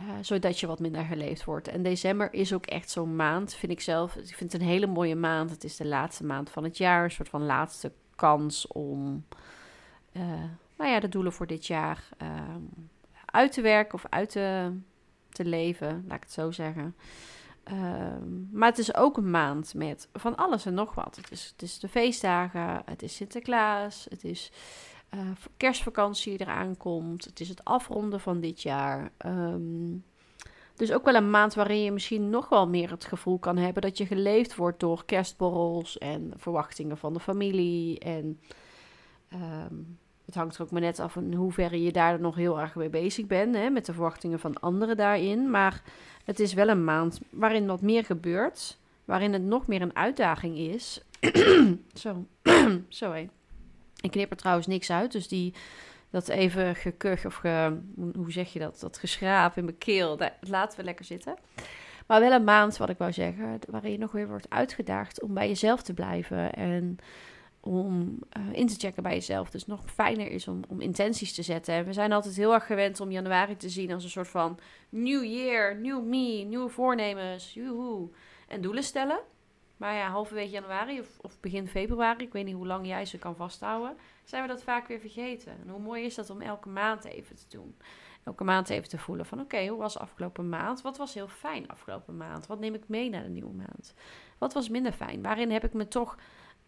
Uh, 0.00 0.04
zodat 0.20 0.60
je 0.60 0.66
wat 0.66 0.78
minder 0.78 1.04
geleefd 1.04 1.44
wordt. 1.44 1.68
En 1.68 1.82
december 1.82 2.32
is 2.32 2.52
ook 2.52 2.66
echt 2.66 2.90
zo'n 2.90 3.16
maand, 3.16 3.54
vind 3.54 3.72
ik 3.72 3.80
zelf. 3.80 4.16
Ik 4.16 4.34
vind 4.34 4.52
het 4.52 4.60
een 4.60 4.68
hele 4.68 4.86
mooie 4.86 5.16
maand. 5.16 5.50
Het 5.50 5.64
is 5.64 5.76
de 5.76 5.86
laatste 5.86 6.24
maand 6.24 6.50
van 6.50 6.64
het 6.64 6.76
jaar. 6.76 7.04
Een 7.04 7.10
soort 7.10 7.28
van 7.28 7.46
laatste 7.46 7.92
kans 8.14 8.66
om 8.66 9.24
uh, 10.12 10.22
nou 10.76 10.90
ja, 10.90 11.00
de 11.00 11.08
doelen 11.08 11.32
voor 11.32 11.46
dit 11.46 11.66
jaar 11.66 12.08
uit 13.24 13.52
te 13.52 13.60
werken 13.60 13.94
of 13.94 14.04
uit 14.08 14.30
te 14.30 14.72
te 15.38 15.44
leven, 15.44 16.04
laat 16.06 16.16
ik 16.16 16.22
het 16.22 16.32
zo 16.32 16.50
zeggen. 16.50 16.94
Um, 17.72 18.48
maar 18.52 18.68
het 18.68 18.78
is 18.78 18.94
ook 18.94 19.16
een 19.16 19.30
maand 19.30 19.74
met 19.74 20.08
van 20.12 20.36
alles 20.36 20.66
en 20.66 20.74
nog 20.74 20.94
wat. 20.94 21.16
Het 21.16 21.30
is, 21.30 21.48
het 21.52 21.62
is 21.62 21.78
de 21.78 21.88
feestdagen, 21.88 22.82
het 22.84 23.02
is 23.02 23.14
Sinterklaas, 23.14 24.06
het 24.10 24.24
is 24.24 24.52
uh, 25.14 25.20
kerstvakantie 25.56 26.40
eraan 26.40 26.76
komt, 26.76 27.24
het 27.24 27.40
is 27.40 27.48
het 27.48 27.64
afronden 27.64 28.20
van 28.20 28.40
dit 28.40 28.62
jaar. 28.62 29.10
Um, 29.26 30.04
dus 30.76 30.92
ook 30.92 31.04
wel 31.04 31.14
een 31.14 31.30
maand 31.30 31.54
waarin 31.54 31.82
je 31.82 31.92
misschien 31.92 32.30
nog 32.30 32.48
wel 32.48 32.68
meer 32.68 32.90
het 32.90 33.04
gevoel 33.04 33.38
kan 33.38 33.56
hebben 33.56 33.82
dat 33.82 33.98
je 33.98 34.06
geleefd 34.06 34.56
wordt 34.56 34.80
door 34.80 35.04
kerstborrels 35.04 35.98
en 35.98 36.32
verwachtingen 36.36 36.98
van 36.98 37.12
de 37.12 37.20
familie. 37.20 37.98
En 37.98 38.40
um, 39.32 39.98
het 40.28 40.36
hangt 40.36 40.56
er 40.56 40.62
ook 40.62 40.70
maar 40.70 40.80
net 40.80 41.00
af 41.00 41.16
in 41.16 41.34
hoeverre 41.34 41.82
je 41.82 41.92
daar 41.92 42.20
nog 42.20 42.34
heel 42.34 42.60
erg 42.60 42.74
mee 42.74 42.88
bezig 42.88 43.26
bent. 43.26 43.54
Hè, 43.54 43.70
met 43.70 43.86
de 43.86 43.92
verwachtingen 43.92 44.38
van 44.38 44.60
anderen 44.60 44.96
daarin. 44.96 45.50
Maar 45.50 45.82
het 46.24 46.40
is 46.40 46.54
wel 46.54 46.68
een 46.68 46.84
maand 46.84 47.20
waarin 47.30 47.66
wat 47.66 47.82
meer 47.82 48.04
gebeurt. 48.04 48.78
Waarin 49.04 49.32
het 49.32 49.42
nog 49.42 49.66
meer 49.66 49.82
een 49.82 49.96
uitdaging 49.96 50.58
is. 50.58 51.02
Zo, 51.94 52.26
sorry. 52.88 53.30
Ik 54.00 54.10
knip 54.10 54.30
er 54.30 54.36
trouwens 54.36 54.66
niks 54.66 54.90
uit. 54.90 55.12
Dus 55.12 55.28
die, 55.28 55.54
dat 56.10 56.28
even 56.28 56.76
gekuch 56.76 57.26
of 57.26 57.34
ge, 57.34 57.78
hoe 58.14 58.32
zeg 58.32 58.52
je 58.52 58.58
dat? 58.58 58.80
Dat 58.80 58.98
geschraap 58.98 59.56
in 59.56 59.64
mijn 59.64 59.78
keel. 59.78 60.16
Dat 60.16 60.32
laten 60.40 60.78
we 60.78 60.84
lekker 60.84 61.04
zitten. 61.04 61.36
Maar 62.06 62.20
wel 62.20 62.32
een 62.32 62.44
maand, 62.44 62.76
wat 62.76 62.88
ik 62.88 62.98
wou 62.98 63.12
zeggen. 63.12 63.58
Waarin 63.68 63.92
je 63.92 63.98
nog 63.98 64.12
weer 64.12 64.28
wordt 64.28 64.50
uitgedaagd 64.50 65.22
om 65.22 65.34
bij 65.34 65.48
jezelf 65.48 65.82
te 65.82 65.94
blijven. 65.94 66.52
En 66.52 66.98
om 67.60 68.18
uh, 68.38 68.52
in 68.52 68.66
te 68.66 68.74
checken 68.78 69.02
bij 69.02 69.14
jezelf. 69.14 69.50
Dus 69.50 69.66
nog 69.66 69.90
fijner 69.90 70.30
is 70.30 70.48
om, 70.48 70.60
om 70.68 70.80
intenties 70.80 71.34
te 71.34 71.42
zetten. 71.42 71.74
En 71.74 71.84
we 71.84 71.92
zijn 71.92 72.12
altijd 72.12 72.36
heel 72.36 72.54
erg 72.54 72.66
gewend 72.66 73.00
om 73.00 73.10
januari 73.10 73.56
te 73.56 73.68
zien 73.68 73.92
als 73.92 74.04
een 74.04 74.10
soort 74.10 74.28
van 74.28 74.58
new 74.88 75.24
year, 75.24 75.76
new 75.76 76.04
me, 76.04 76.44
nieuwe 76.48 76.68
voornemens, 76.68 77.54
joehoe. 77.54 78.08
En 78.48 78.60
doelen 78.60 78.82
stellen. 78.82 79.20
Maar 79.78 79.94
ja, 79.94 80.08
halverwege 80.08 80.50
januari 80.50 81.00
of, 81.00 81.18
of, 81.20 81.40
begin 81.40 81.68
februari, 81.68 82.24
ik 82.24 82.32
weet 82.32 82.44
niet 82.44 82.54
hoe 82.54 82.66
lang 82.66 82.86
jij 82.86 83.04
ze 83.04 83.18
kan 83.18 83.36
vasthouden, 83.36 83.96
zijn 84.24 84.42
we 84.42 84.48
dat 84.48 84.62
vaak 84.62 84.88
weer 84.88 85.00
vergeten. 85.00 85.52
En 85.62 85.68
hoe 85.68 85.80
mooi 85.80 86.04
is 86.04 86.14
dat 86.14 86.30
om 86.30 86.40
elke 86.40 86.68
maand 86.68 87.04
even 87.04 87.36
te 87.36 87.44
doen. 87.48 87.76
elke 88.24 88.44
maand 88.44 88.68
even 88.68 88.88
te 88.88 88.98
voelen 88.98 89.26
van 89.26 89.40
oké, 89.40 89.66
hoe 89.66 89.78
was 89.78 89.98
afgelopen 89.98 90.48
maand? 90.48 90.82
Wat 90.82 90.96
was 90.96 91.14
heel 91.14 91.28
fijn 91.28 91.68
afgelopen 91.68 92.16
maand? 92.16 92.46
Wat 92.46 92.60
neem 92.60 92.74
ik 92.74 92.88
mee 92.88 93.10
naar 93.10 93.22
de 93.22 93.28
nieuwe 93.28 93.54
maand? 93.54 93.94
Wat 94.38 94.52
was 94.52 94.68
minder 94.68 94.92
fijn? 94.92 95.22
Waarin 95.22 95.50
heb 95.50 95.64
ik 95.64 95.72
me 95.72 95.88
toch, 95.88 96.16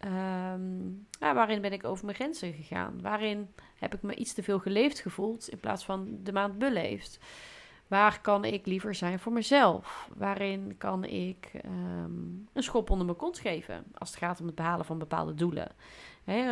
ehm, 0.01 1.35
waarin 1.35 1.61
ben 1.61 1.73
ik 1.73 1.83
over 1.83 2.05
mijn 2.05 2.17
grenzen 2.17 2.53
gegaan? 2.53 3.01
Waarin 3.01 3.49
heb 3.75 3.93
ik 3.93 4.01
me 4.01 4.15
iets 4.15 4.33
te 4.33 4.43
veel 4.43 4.59
geleefd 4.59 4.99
gevoeld 4.99 5.49
in 5.49 5.59
plaats 5.59 5.85
van 5.85 6.19
de 6.23 6.31
maand 6.31 6.57
beleefd? 6.57 7.19
Waar 7.87 8.21
kan 8.21 8.45
ik 8.45 8.65
liever 8.65 8.95
zijn 8.95 9.19
voor 9.19 9.31
mezelf? 9.31 10.09
Waarin 10.15 10.75
kan 10.77 11.03
ik 11.03 11.49
ehm, 11.53 12.11
een 12.53 12.63
schop 12.63 12.89
onder 12.89 13.05
mijn 13.05 13.17
kont 13.17 13.39
geven 13.39 13.83
als 13.93 14.09
het 14.09 14.19
gaat 14.19 14.39
om 14.39 14.45
het 14.45 14.55
behalen 14.55 14.85
van 14.85 14.97
bepaalde 14.97 15.33
doelen? 15.33 15.71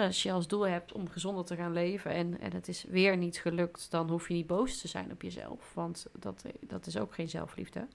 als 0.05 0.23
je 0.23 0.31
als 0.31 0.47
doel 0.47 0.67
hebt 0.67 0.91
om 0.91 1.09
gezonder 1.09 1.45
te 1.45 1.55
gaan 1.55 1.73
leven 1.73 2.11
en, 2.11 2.39
en 2.39 2.53
het 2.53 2.67
is 2.67 2.83
weer 2.83 3.17
niet 3.17 3.37
gelukt, 3.37 3.91
dan 3.91 4.09
hoef 4.09 4.27
je 4.27 4.33
niet 4.33 4.47
boos 4.47 4.81
te 4.81 4.87
zijn 4.87 5.11
op 5.11 5.21
jezelf. 5.21 5.71
Want 5.73 6.05
dat, 6.19 6.45
dat 6.59 6.87
is 6.87 6.97
ook 6.97 7.13
geen 7.13 7.29
zelfliefde. 7.29 7.87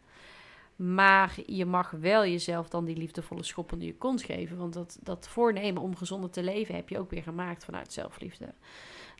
Maar 0.76 1.36
je 1.46 1.64
mag 1.66 1.90
wel 1.90 2.26
jezelf 2.26 2.68
dan 2.68 2.84
die 2.84 2.96
liefdevolle 2.96 3.42
schop 3.42 3.72
onder 3.72 3.86
je 3.86 3.96
kont 3.96 4.22
geven. 4.22 4.56
Want 4.56 4.72
dat, 4.72 4.98
dat 5.02 5.28
voornemen 5.28 5.82
om 5.82 5.96
gezonder 5.96 6.30
te 6.30 6.42
leven 6.42 6.74
heb 6.74 6.88
je 6.88 6.98
ook 6.98 7.10
weer 7.10 7.22
gemaakt 7.22 7.64
vanuit 7.64 7.92
zelfliefde. 7.92 8.54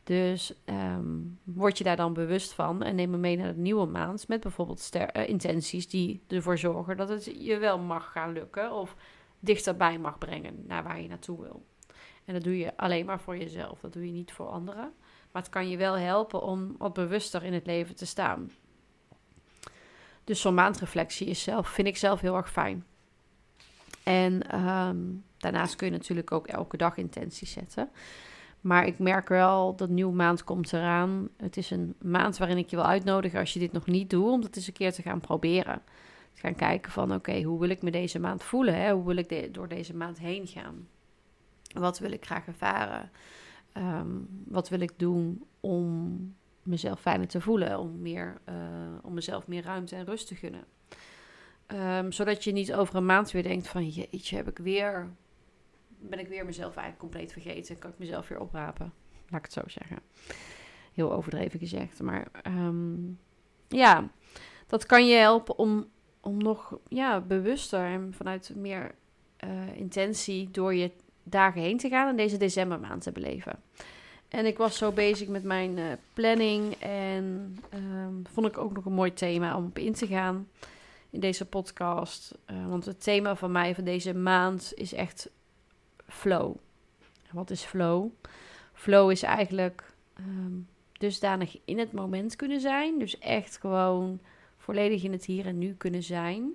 Dus 0.03 0.53
um, 0.65 1.39
word 1.43 1.77
je 1.77 1.83
daar 1.83 1.95
dan 1.95 2.13
bewust 2.13 2.53
van 2.53 2.83
en 2.83 2.95
neem 2.95 3.09
me 3.09 3.17
mee 3.17 3.37
naar 3.37 3.53
de 3.53 3.59
nieuwe 3.59 3.85
maand 3.85 4.27
met 4.27 4.41
bijvoorbeeld 4.41 4.89
uh, 4.95 5.27
intenties 5.27 5.89
die 5.89 6.21
ervoor 6.27 6.57
zorgen 6.57 6.97
dat 6.97 7.09
het 7.09 7.31
je 7.39 7.57
wel 7.57 7.79
mag 7.79 8.11
gaan 8.11 8.33
lukken 8.33 8.71
of 8.71 8.95
dichterbij 9.39 9.99
mag 9.99 10.17
brengen 10.17 10.63
naar 10.67 10.83
waar 10.83 11.01
je 11.01 11.07
naartoe 11.07 11.41
wil. 11.41 11.65
En 12.25 12.33
dat 12.33 12.43
doe 12.43 12.57
je 12.57 12.77
alleen 12.77 13.05
maar 13.05 13.19
voor 13.19 13.37
jezelf, 13.37 13.79
dat 13.79 13.93
doe 13.93 14.05
je 14.05 14.11
niet 14.11 14.31
voor 14.31 14.47
anderen. 14.47 14.93
Maar 15.31 15.41
het 15.41 15.51
kan 15.51 15.69
je 15.69 15.77
wel 15.77 15.97
helpen 15.97 16.41
om 16.41 16.75
wat 16.77 16.93
bewuster 16.93 17.43
in 17.43 17.53
het 17.53 17.65
leven 17.65 17.95
te 17.95 18.05
staan. 18.05 18.51
Dus 20.25 20.41
zo'n 20.41 20.53
maandreflectie 20.53 21.27
is 21.27 21.43
zelf, 21.43 21.69
vind 21.69 21.87
ik 21.87 21.97
zelf 21.97 22.21
heel 22.21 22.35
erg 22.35 22.51
fijn. 22.51 22.85
En 24.03 24.65
um, 24.65 25.23
daarnaast 25.37 25.75
kun 25.75 25.87
je 25.87 25.93
natuurlijk 25.93 26.31
ook 26.31 26.47
elke 26.47 26.77
dag 26.77 26.97
intenties 26.97 27.51
zetten. 27.51 27.89
Maar 28.61 28.85
ik 28.85 28.99
merk 28.99 29.29
wel 29.29 29.75
dat 29.75 29.89
nieuwe 29.89 30.15
maand 30.15 30.43
komt 30.43 30.73
eraan. 30.73 31.29
Het 31.37 31.57
is 31.57 31.71
een 31.71 31.95
maand 32.01 32.37
waarin 32.37 32.57
ik 32.57 32.69
je 32.69 32.75
wil 32.75 32.85
uitnodigen 32.85 33.39
als 33.39 33.53
je 33.53 33.59
dit 33.59 33.71
nog 33.71 33.85
niet 33.85 34.09
doet, 34.09 34.31
om 34.31 34.41
dat 34.41 34.55
eens 34.55 34.67
een 34.67 34.73
keer 34.73 34.93
te 34.93 35.01
gaan 35.01 35.19
proberen. 35.19 35.81
Te 36.33 36.41
gaan 36.41 36.55
kijken 36.55 36.91
van 36.91 37.13
oké, 37.13 37.41
hoe 37.41 37.59
wil 37.59 37.69
ik 37.69 37.81
me 37.81 37.91
deze 37.91 38.19
maand 38.19 38.43
voelen? 38.43 38.75
Hè? 38.75 38.93
Hoe 38.93 39.05
wil 39.05 39.17
ik 39.17 39.53
door 39.53 39.67
deze 39.67 39.95
maand 39.95 40.19
heen 40.19 40.47
gaan? 40.47 40.87
Wat 41.73 41.99
wil 41.99 42.11
ik 42.11 42.25
graag 42.25 42.47
ervaren? 42.47 43.11
Ehm, 43.71 44.07
wat 44.45 44.69
wil 44.69 44.79
ik 44.79 44.91
doen 44.97 45.43
om 45.59 46.35
mezelf 46.65 46.99
fijner 46.99 47.27
te 47.27 47.41
voelen? 47.41 47.79
Om, 47.79 48.01
meer, 48.01 48.37
uh, 48.49 48.55
om 49.01 49.13
mezelf 49.13 49.47
meer 49.47 49.63
ruimte 49.63 49.95
en 49.95 50.05
rust 50.05 50.27
te 50.27 50.35
gunnen. 50.35 50.63
Um, 51.67 52.11
zodat 52.11 52.43
je 52.43 52.51
niet 52.51 52.73
over 52.73 52.95
een 52.95 53.05
maand 53.05 53.31
weer 53.31 53.43
denkt 53.43 53.67
van 53.67 53.87
jeetje, 53.87 54.35
heb 54.35 54.47
ik 54.47 54.57
weer 54.57 55.09
ben 56.09 56.19
ik 56.19 56.27
weer 56.27 56.45
mezelf 56.45 56.75
eigenlijk 56.75 56.97
compleet 56.97 57.31
vergeten. 57.31 57.79
Kan 57.79 57.91
ik 57.91 57.99
mezelf 57.99 58.27
weer 58.27 58.39
oprapen. 58.39 58.93
Laat 59.29 59.45
ik 59.45 59.53
het 59.53 59.53
zo 59.53 59.61
zeggen. 59.65 59.97
Heel 60.93 61.13
overdreven 61.13 61.59
gezegd. 61.59 62.01
Maar 62.01 62.27
um, 62.47 63.19
ja, 63.67 64.09
dat 64.67 64.85
kan 64.85 65.07
je 65.07 65.15
helpen 65.15 65.57
om, 65.57 65.89
om 66.19 66.37
nog 66.37 66.79
ja, 66.87 67.21
bewuster 67.21 67.85
en 67.85 68.13
vanuit 68.13 68.51
meer 68.55 68.95
uh, 69.45 69.77
intentie 69.77 70.51
door 70.51 70.73
je 70.73 70.91
dagen 71.23 71.61
heen 71.61 71.77
te 71.77 71.89
gaan 71.89 72.07
en 72.07 72.15
deze 72.15 72.37
decembermaand 72.37 73.01
te 73.01 73.11
beleven. 73.11 73.63
En 74.35 74.45
ik 74.45 74.57
was 74.57 74.77
zo 74.77 74.91
bezig 74.91 75.27
met 75.27 75.43
mijn 75.43 75.77
uh, 75.77 75.85
planning 76.13 76.73
en 76.79 77.57
um, 77.73 78.23
vond 78.33 78.47
ik 78.47 78.57
ook 78.57 78.73
nog 78.73 78.85
een 78.85 78.93
mooi 78.93 79.13
thema 79.13 79.57
om 79.57 79.65
op 79.65 79.77
in 79.77 79.93
te 79.93 80.07
gaan 80.07 80.47
in 81.09 81.19
deze 81.19 81.45
podcast. 81.45 82.37
Uh, 82.51 82.67
want 82.67 82.85
het 82.85 83.03
thema 83.03 83.35
van 83.35 83.51
mij 83.51 83.75
van 83.75 83.83
deze 83.83 84.13
maand 84.13 84.71
is 84.75 84.93
echt 84.93 85.29
flow. 86.07 86.55
Wat 87.31 87.49
is 87.49 87.63
flow? 87.63 88.09
Flow 88.73 89.11
is 89.11 89.23
eigenlijk 89.23 89.93
um, 90.19 90.67
dusdanig 90.91 91.57
in 91.65 91.79
het 91.79 91.91
moment 91.91 92.35
kunnen 92.35 92.61
zijn. 92.61 92.99
Dus 92.99 93.19
echt 93.19 93.57
gewoon 93.57 94.19
volledig 94.57 95.03
in 95.03 95.11
het 95.11 95.25
hier 95.25 95.45
en 95.45 95.57
nu 95.57 95.73
kunnen 95.73 96.03
zijn. 96.03 96.51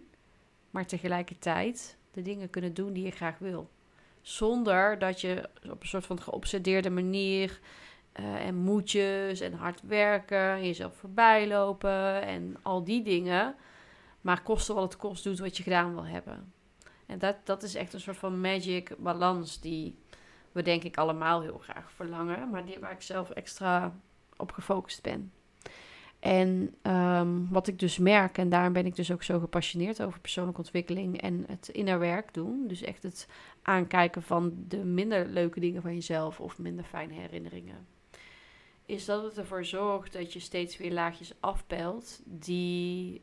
Maar 0.70 0.86
tegelijkertijd 0.86 1.96
de 2.10 2.22
dingen 2.22 2.50
kunnen 2.50 2.74
doen 2.74 2.92
die 2.92 3.04
je 3.04 3.10
graag 3.10 3.38
wil. 3.38 3.68
Zonder 4.22 4.98
dat 4.98 5.20
je 5.20 5.48
op 5.70 5.80
een 5.80 5.88
soort 5.88 6.06
van 6.06 6.20
geobsedeerde 6.20 6.90
manier 6.90 7.60
uh, 8.20 8.46
en 8.46 8.56
moedjes 8.56 9.40
en 9.40 9.52
hard 9.52 9.80
werken, 9.82 10.66
jezelf 10.66 10.96
voorbij 10.96 11.48
lopen 11.48 12.22
en 12.22 12.56
al 12.62 12.84
die 12.84 13.02
dingen. 13.02 13.54
Maar 14.20 14.42
kosten 14.42 14.74
wat 14.74 14.84
het 14.84 14.96
kost 14.96 15.24
doet 15.24 15.38
wat 15.38 15.56
je 15.56 15.62
gedaan 15.62 15.94
wil 15.94 16.06
hebben. 16.06 16.52
En 17.06 17.18
dat, 17.18 17.36
dat 17.44 17.62
is 17.62 17.74
echt 17.74 17.92
een 17.92 18.00
soort 18.00 18.16
van 18.16 18.40
magic 18.40 18.96
balans 18.98 19.60
die 19.60 19.98
we 20.52 20.62
denk 20.62 20.82
ik 20.82 20.96
allemaal 20.96 21.40
heel 21.40 21.58
graag 21.58 21.90
verlangen, 21.92 22.50
maar 22.50 22.64
die, 22.64 22.78
waar 22.78 22.92
ik 22.92 23.02
zelf 23.02 23.30
extra 23.30 23.94
op 24.36 24.52
gefocust 24.52 25.02
ben. 25.02 25.32
En 26.20 26.74
um, 26.82 27.48
wat 27.50 27.66
ik 27.66 27.78
dus 27.78 27.98
merk, 27.98 28.38
en 28.38 28.48
daarom 28.48 28.72
ben 28.72 28.86
ik 28.86 28.96
dus 28.96 29.12
ook 29.12 29.22
zo 29.22 29.38
gepassioneerd 29.38 30.02
over 30.02 30.20
persoonlijke 30.20 30.60
ontwikkeling 30.60 31.20
en 31.20 31.44
het 31.46 31.68
innerwerk 31.68 32.34
doen. 32.34 32.66
Dus 32.66 32.82
echt 32.82 33.02
het 33.02 33.28
aankijken 33.62 34.22
van 34.22 34.64
de 34.68 34.84
minder 34.84 35.26
leuke 35.26 35.60
dingen 35.60 35.82
van 35.82 35.94
jezelf 35.94 36.40
of 36.40 36.58
minder 36.58 36.84
fijne 36.84 37.14
herinneringen. 37.14 37.86
Is 38.86 39.04
dat 39.04 39.22
het 39.22 39.38
ervoor 39.38 39.64
zorgt 39.64 40.12
dat 40.12 40.32
je 40.32 40.40
steeds 40.40 40.76
weer 40.76 40.92
laagjes 40.92 41.34
afpelt 41.40 42.20
die 42.24 43.22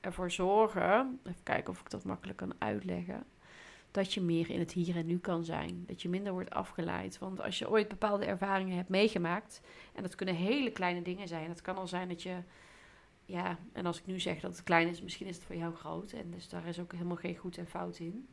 ervoor 0.00 0.30
zorgen, 0.30 1.20
even 1.24 1.42
kijken 1.42 1.72
of 1.72 1.80
ik 1.80 1.90
dat 1.90 2.04
makkelijk 2.04 2.38
kan 2.38 2.54
uitleggen, 2.58 3.24
dat 3.98 4.14
je 4.14 4.20
meer 4.20 4.50
in 4.50 4.58
het 4.58 4.72
hier 4.72 4.96
en 4.96 5.06
nu 5.06 5.18
kan 5.18 5.44
zijn. 5.44 5.84
Dat 5.86 6.02
je 6.02 6.08
minder 6.08 6.32
wordt 6.32 6.50
afgeleid. 6.50 7.18
Want 7.18 7.40
als 7.40 7.58
je 7.58 7.70
ooit 7.70 7.88
bepaalde 7.88 8.24
ervaringen 8.24 8.76
hebt 8.76 8.88
meegemaakt, 8.88 9.60
en 9.94 10.02
dat 10.02 10.14
kunnen 10.14 10.34
hele 10.34 10.70
kleine 10.70 11.02
dingen 11.02 11.28
zijn. 11.28 11.48
Het 11.48 11.60
kan 11.60 11.76
al 11.76 11.86
zijn 11.86 12.08
dat 12.08 12.22
je, 12.22 12.36
ja, 13.24 13.58
en 13.72 13.86
als 13.86 13.98
ik 13.98 14.06
nu 14.06 14.20
zeg 14.20 14.40
dat 14.40 14.50
het 14.50 14.62
klein 14.62 14.88
is, 14.88 15.02
misschien 15.02 15.26
is 15.26 15.36
het 15.36 15.44
voor 15.44 15.56
jou 15.56 15.74
groot. 15.74 16.12
En 16.12 16.30
dus 16.30 16.48
daar 16.48 16.66
is 16.66 16.80
ook 16.80 16.92
helemaal 16.92 17.16
geen 17.16 17.36
goed 17.36 17.58
en 17.58 17.66
fout 17.66 17.98
in. 17.98 18.28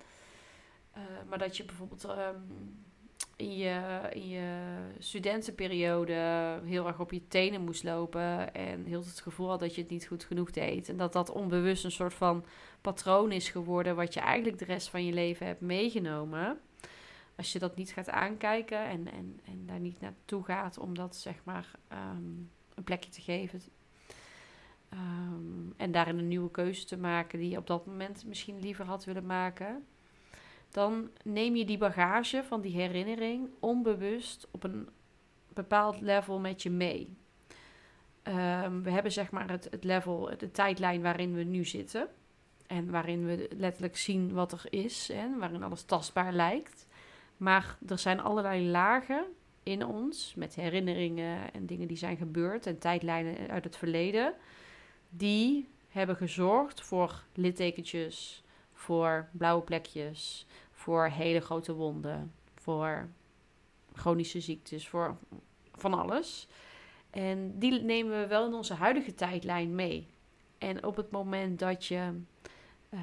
Uh, 0.97 1.01
maar 1.29 1.37
dat 1.37 1.57
je 1.57 1.65
bijvoorbeeld 1.65 2.03
um, 2.03 2.85
in 3.35 3.57
je, 3.57 4.09
in 4.13 4.27
je 4.27 4.77
studentenperiode 4.99 6.13
heel 6.63 6.87
erg 6.87 6.99
op 6.99 7.11
je 7.11 7.27
tenen 7.27 7.61
moest 7.61 7.83
lopen 7.83 8.53
en 8.53 8.85
heel 8.85 8.99
het 8.99 9.19
gevoel 9.19 9.49
had 9.49 9.59
dat 9.59 9.75
je 9.75 9.81
het 9.81 9.89
niet 9.89 10.07
goed 10.07 10.23
genoeg 10.23 10.51
deed. 10.51 10.89
En 10.89 10.97
dat 10.97 11.13
dat 11.13 11.29
onbewust 11.29 11.83
een 11.83 11.91
soort 11.91 12.13
van 12.13 12.45
patroon 12.81 13.31
is 13.31 13.49
geworden 13.49 13.95
wat 13.95 14.13
je 14.13 14.19
eigenlijk 14.19 14.59
de 14.59 14.65
rest 14.65 14.89
van 14.89 15.05
je 15.05 15.13
leven 15.13 15.45
hebt 15.45 15.61
meegenomen. 15.61 16.59
Als 17.35 17.51
je 17.51 17.59
dat 17.59 17.75
niet 17.75 17.93
gaat 17.93 18.09
aankijken 18.09 18.85
en, 18.85 19.11
en, 19.11 19.39
en 19.45 19.65
daar 19.65 19.79
niet 19.79 20.01
naartoe 20.01 20.43
gaat 20.43 20.77
om 20.77 20.95
dat 20.95 21.15
zeg 21.15 21.43
maar 21.43 21.71
um, 21.91 22.51
een 22.75 22.83
plekje 22.83 23.09
te 23.09 23.21
geven. 23.21 23.61
Um, 24.93 25.73
en 25.77 25.91
daarin 25.91 26.17
een 26.17 26.27
nieuwe 26.27 26.51
keuze 26.51 26.85
te 26.85 26.97
maken 26.97 27.39
die 27.39 27.49
je 27.49 27.57
op 27.57 27.67
dat 27.67 27.85
moment 27.85 28.25
misschien 28.25 28.59
liever 28.59 28.85
had 28.85 29.05
willen 29.05 29.25
maken 29.25 29.85
dan 30.75 31.09
neem 31.23 31.55
je 31.55 31.65
die 31.65 31.77
bagage 31.77 32.43
van 32.43 32.61
die 32.61 32.75
herinnering 32.75 33.49
onbewust 33.59 34.47
op 34.51 34.63
een 34.63 34.89
bepaald 35.53 36.01
level 36.01 36.39
met 36.39 36.63
je 36.63 36.69
mee. 36.69 37.17
Um, 38.23 38.83
we 38.83 38.91
hebben 38.91 39.11
zeg 39.11 39.31
maar 39.31 39.49
het, 39.49 39.67
het 39.71 39.83
level, 39.83 40.29
de 40.37 40.51
tijdlijn 40.51 41.01
waarin 41.01 41.33
we 41.33 41.43
nu 41.43 41.65
zitten. 41.65 42.07
En 42.67 42.91
waarin 42.91 43.25
we 43.25 43.49
letterlijk 43.57 43.97
zien 43.97 44.33
wat 44.33 44.51
er 44.51 44.65
is 44.69 45.09
en 45.09 45.37
waarin 45.39 45.63
alles 45.63 45.83
tastbaar 45.83 46.33
lijkt. 46.33 46.87
Maar 47.37 47.77
er 47.87 47.99
zijn 47.99 48.19
allerlei 48.19 48.69
lagen 48.69 49.25
in 49.63 49.85
ons 49.85 50.33
met 50.35 50.55
herinneringen 50.55 51.53
en 51.53 51.65
dingen 51.65 51.87
die 51.87 51.97
zijn 51.97 52.17
gebeurd 52.17 52.65
en 52.65 52.79
tijdlijnen 52.79 53.49
uit 53.49 53.63
het 53.63 53.77
verleden. 53.77 54.33
Die 55.09 55.69
hebben 55.87 56.15
gezorgd 56.15 56.81
voor 56.81 57.23
littekentjes, 57.33 58.43
voor 58.73 59.29
blauwe 59.31 59.63
plekjes, 59.63 60.45
voor 60.85 61.05
hele 61.05 61.39
grote 61.39 61.73
wonden, 61.73 62.33
voor 62.55 63.09
chronische 63.93 64.39
ziektes, 64.39 64.87
voor 64.87 65.17
van 65.73 65.93
alles. 65.93 66.47
En 67.09 67.59
die 67.59 67.81
nemen 67.81 68.19
we 68.19 68.27
wel 68.27 68.47
in 68.47 68.53
onze 68.53 68.73
huidige 68.73 69.13
tijdlijn 69.15 69.75
mee. 69.75 70.07
En 70.57 70.83
op 70.83 70.95
het 70.95 71.11
moment 71.11 71.59
dat 71.59 71.85
je 71.85 72.21
uh, 72.89 72.99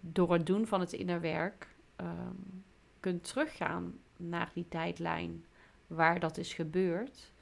door 0.00 0.32
het 0.32 0.46
doen 0.46 0.66
van 0.66 0.80
het 0.80 0.92
innerwerk 0.92 1.68
um, 1.96 2.64
kunt 3.00 3.24
teruggaan 3.24 3.98
naar 4.16 4.50
die 4.54 4.68
tijdlijn 4.68 5.44
waar 5.86 6.20
dat 6.20 6.38
is 6.38 6.54
gebeurd. 6.54 7.32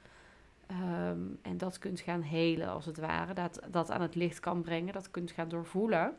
Um, 0.67 1.39
en 1.41 1.57
dat 1.57 1.77
kunt 1.77 1.99
gaan 1.99 2.21
helen 2.21 2.67
als 2.67 2.85
het 2.85 2.97
ware. 2.97 3.33
Dat, 3.33 3.59
dat 3.71 3.91
aan 3.91 4.01
het 4.01 4.15
licht 4.15 4.39
kan 4.39 4.61
brengen. 4.61 4.93
Dat 4.93 5.11
kunt 5.11 5.31
gaan 5.31 5.49
doorvoelen 5.49 6.17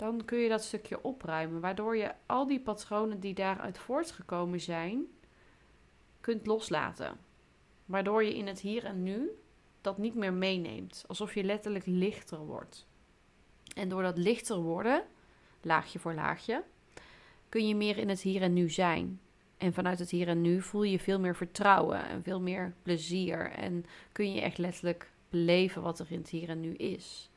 dan 0.00 0.24
kun 0.24 0.38
je 0.38 0.48
dat 0.48 0.64
stukje 0.64 1.02
opruimen. 1.02 1.60
Waardoor 1.60 1.96
je 1.96 2.12
al 2.26 2.46
die 2.46 2.60
patronen 2.60 3.20
die 3.20 3.34
daaruit 3.34 3.78
voortgekomen 3.78 4.60
zijn, 4.60 5.06
kunt 6.20 6.46
loslaten. 6.46 7.18
Waardoor 7.84 8.24
je 8.24 8.36
in 8.36 8.46
het 8.46 8.60
hier 8.60 8.84
en 8.84 9.02
nu 9.02 9.30
dat 9.80 9.98
niet 9.98 10.14
meer 10.14 10.32
meeneemt. 10.32 11.04
Alsof 11.06 11.34
je 11.34 11.44
letterlijk 11.44 11.86
lichter 11.86 12.38
wordt. 12.38 12.86
En 13.74 13.88
door 13.88 14.02
dat 14.02 14.18
lichter 14.18 14.56
worden, 14.56 15.04
laagje 15.62 15.98
voor 15.98 16.14
laagje, 16.14 16.64
kun 17.48 17.68
je 17.68 17.74
meer 17.74 17.98
in 17.98 18.08
het 18.08 18.20
hier 18.20 18.42
en 18.42 18.52
nu 18.52 18.70
zijn. 18.70 19.20
En 19.56 19.72
vanuit 19.72 19.98
het 19.98 20.10
hier 20.10 20.28
en 20.28 20.40
nu 20.40 20.62
voel 20.62 20.82
je 20.82 20.98
veel 20.98 21.20
meer 21.20 21.36
vertrouwen 21.36 22.06
en 22.06 22.22
veel 22.22 22.40
meer 22.40 22.74
plezier. 22.82 23.50
En 23.50 23.84
kun 24.12 24.32
je 24.32 24.40
echt 24.40 24.58
letterlijk 24.58 25.10
beleven 25.28 25.82
wat 25.82 25.98
er 25.98 26.06
in 26.10 26.18
het 26.18 26.28
hier 26.28 26.48
en 26.48 26.60
nu 26.60 26.74
is. 26.74 27.29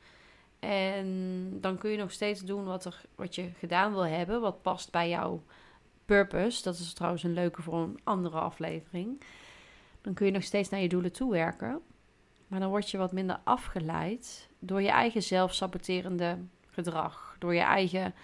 En 0.64 1.48
dan 1.60 1.78
kun 1.78 1.90
je 1.90 1.96
nog 1.96 2.12
steeds 2.12 2.40
doen 2.40 2.64
wat, 2.64 2.84
er, 2.84 3.00
wat 3.14 3.34
je 3.34 3.50
gedaan 3.58 3.92
wil 3.92 4.06
hebben, 4.06 4.40
wat 4.40 4.62
past 4.62 4.90
bij 4.90 5.08
jouw 5.08 5.42
purpose. 6.04 6.62
Dat 6.62 6.78
is 6.78 6.92
trouwens 6.92 7.22
een 7.22 7.32
leuke 7.32 7.62
voor 7.62 7.78
een 7.78 8.00
andere 8.04 8.38
aflevering. 8.38 9.22
Dan 10.00 10.14
kun 10.14 10.26
je 10.26 10.32
nog 10.32 10.42
steeds 10.42 10.68
naar 10.68 10.80
je 10.80 10.88
doelen 10.88 11.12
toe 11.12 11.30
werken. 11.30 11.80
Maar 12.46 12.60
dan 12.60 12.68
word 12.68 12.90
je 12.90 12.98
wat 12.98 13.12
minder 13.12 13.40
afgeleid 13.44 14.48
door 14.58 14.82
je 14.82 14.88
eigen 14.88 15.22
zelfsaboterende 15.22 16.38
gedrag. 16.70 17.36
Door 17.38 17.54
je 17.54 17.60
eigen 17.60 18.14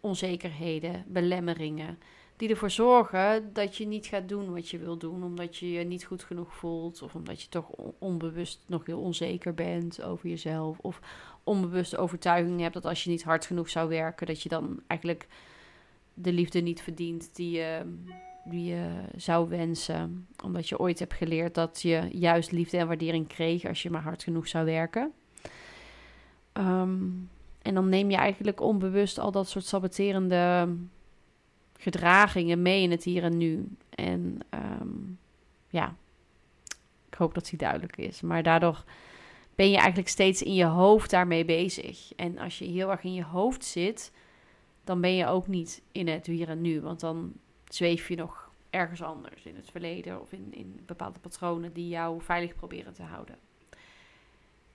onzekerheden, 0.00 1.04
belemmeringen. 1.06 1.98
Die 2.36 2.48
ervoor 2.48 2.70
zorgen 2.70 3.52
dat 3.52 3.76
je 3.76 3.86
niet 3.86 4.06
gaat 4.06 4.28
doen 4.28 4.52
wat 4.52 4.68
je 4.68 4.78
wil 4.78 4.96
doen. 4.96 5.24
Omdat 5.24 5.56
je 5.56 5.70
je 5.70 5.84
niet 5.84 6.04
goed 6.04 6.22
genoeg 6.22 6.54
voelt. 6.54 7.02
Of 7.02 7.14
omdat 7.14 7.42
je 7.42 7.48
toch 7.48 7.70
onbewust 7.98 8.60
nog 8.66 8.86
heel 8.86 9.00
onzeker 9.00 9.54
bent 9.54 10.02
over 10.02 10.28
jezelf. 10.28 10.78
Of 10.78 11.00
onbewust 11.48 11.96
overtuiging 11.96 12.60
hebt 12.60 12.74
dat 12.74 12.84
als 12.84 13.04
je 13.04 13.10
niet 13.10 13.24
hard 13.24 13.46
genoeg 13.46 13.68
zou 13.68 13.88
werken, 13.88 14.26
dat 14.26 14.42
je 14.42 14.48
dan 14.48 14.80
eigenlijk 14.86 15.26
de 16.14 16.32
liefde 16.32 16.60
niet 16.60 16.82
verdient 16.82 17.30
die 17.34 17.50
je, 17.50 17.98
die 18.44 18.64
je 18.64 18.90
zou 19.16 19.48
wensen. 19.48 20.26
Omdat 20.44 20.68
je 20.68 20.78
ooit 20.78 20.98
hebt 20.98 21.14
geleerd 21.14 21.54
dat 21.54 21.82
je 21.82 22.08
juist 22.12 22.52
liefde 22.52 22.76
en 22.76 22.86
waardering 22.86 23.26
kreeg 23.26 23.64
als 23.64 23.82
je 23.82 23.90
maar 23.90 24.02
hard 24.02 24.22
genoeg 24.22 24.48
zou 24.48 24.64
werken. 24.64 25.12
Ehm, 26.52 27.06
en 27.62 27.74
dan 27.74 27.88
neem 27.88 28.10
je 28.10 28.16
eigenlijk 28.16 28.60
onbewust 28.60 29.18
al 29.18 29.30
dat 29.30 29.48
soort 29.48 29.64
saboterende 29.64 30.68
gedragingen 31.78 32.62
mee 32.62 32.82
in 32.82 32.90
het 32.90 33.04
hier 33.04 33.22
en 33.22 33.36
nu. 33.36 33.68
En 33.90 34.38
ehm, 34.50 34.88
ja, 35.68 35.94
ik 37.08 37.14
hoop 37.14 37.34
dat 37.34 37.48
die 37.48 37.58
duidelijk 37.58 37.96
is. 37.96 38.20
Maar 38.20 38.42
daardoor 38.42 38.84
ben 39.58 39.70
je 39.70 39.76
eigenlijk 39.76 40.08
steeds 40.08 40.42
in 40.42 40.54
je 40.54 40.64
hoofd 40.64 41.10
daarmee 41.10 41.44
bezig. 41.44 42.12
En 42.16 42.38
als 42.38 42.58
je 42.58 42.64
heel 42.64 42.90
erg 42.90 43.02
in 43.02 43.14
je 43.14 43.24
hoofd 43.24 43.64
zit, 43.64 44.12
dan 44.84 45.00
ben 45.00 45.14
je 45.14 45.26
ook 45.26 45.46
niet 45.46 45.82
in 45.92 46.08
het 46.08 46.26
hier 46.26 46.48
en 46.48 46.60
nu. 46.60 46.80
Want 46.80 47.00
dan 47.00 47.32
zweef 47.68 48.08
je 48.08 48.16
nog 48.16 48.50
ergens 48.70 49.02
anders 49.02 49.44
in 49.44 49.56
het 49.56 49.70
verleden 49.70 50.20
of 50.20 50.32
in, 50.32 50.48
in 50.50 50.80
bepaalde 50.86 51.18
patronen 51.18 51.72
die 51.72 51.88
jou 51.88 52.22
veilig 52.22 52.54
proberen 52.54 52.92
te 52.92 53.02
houden. 53.02 53.38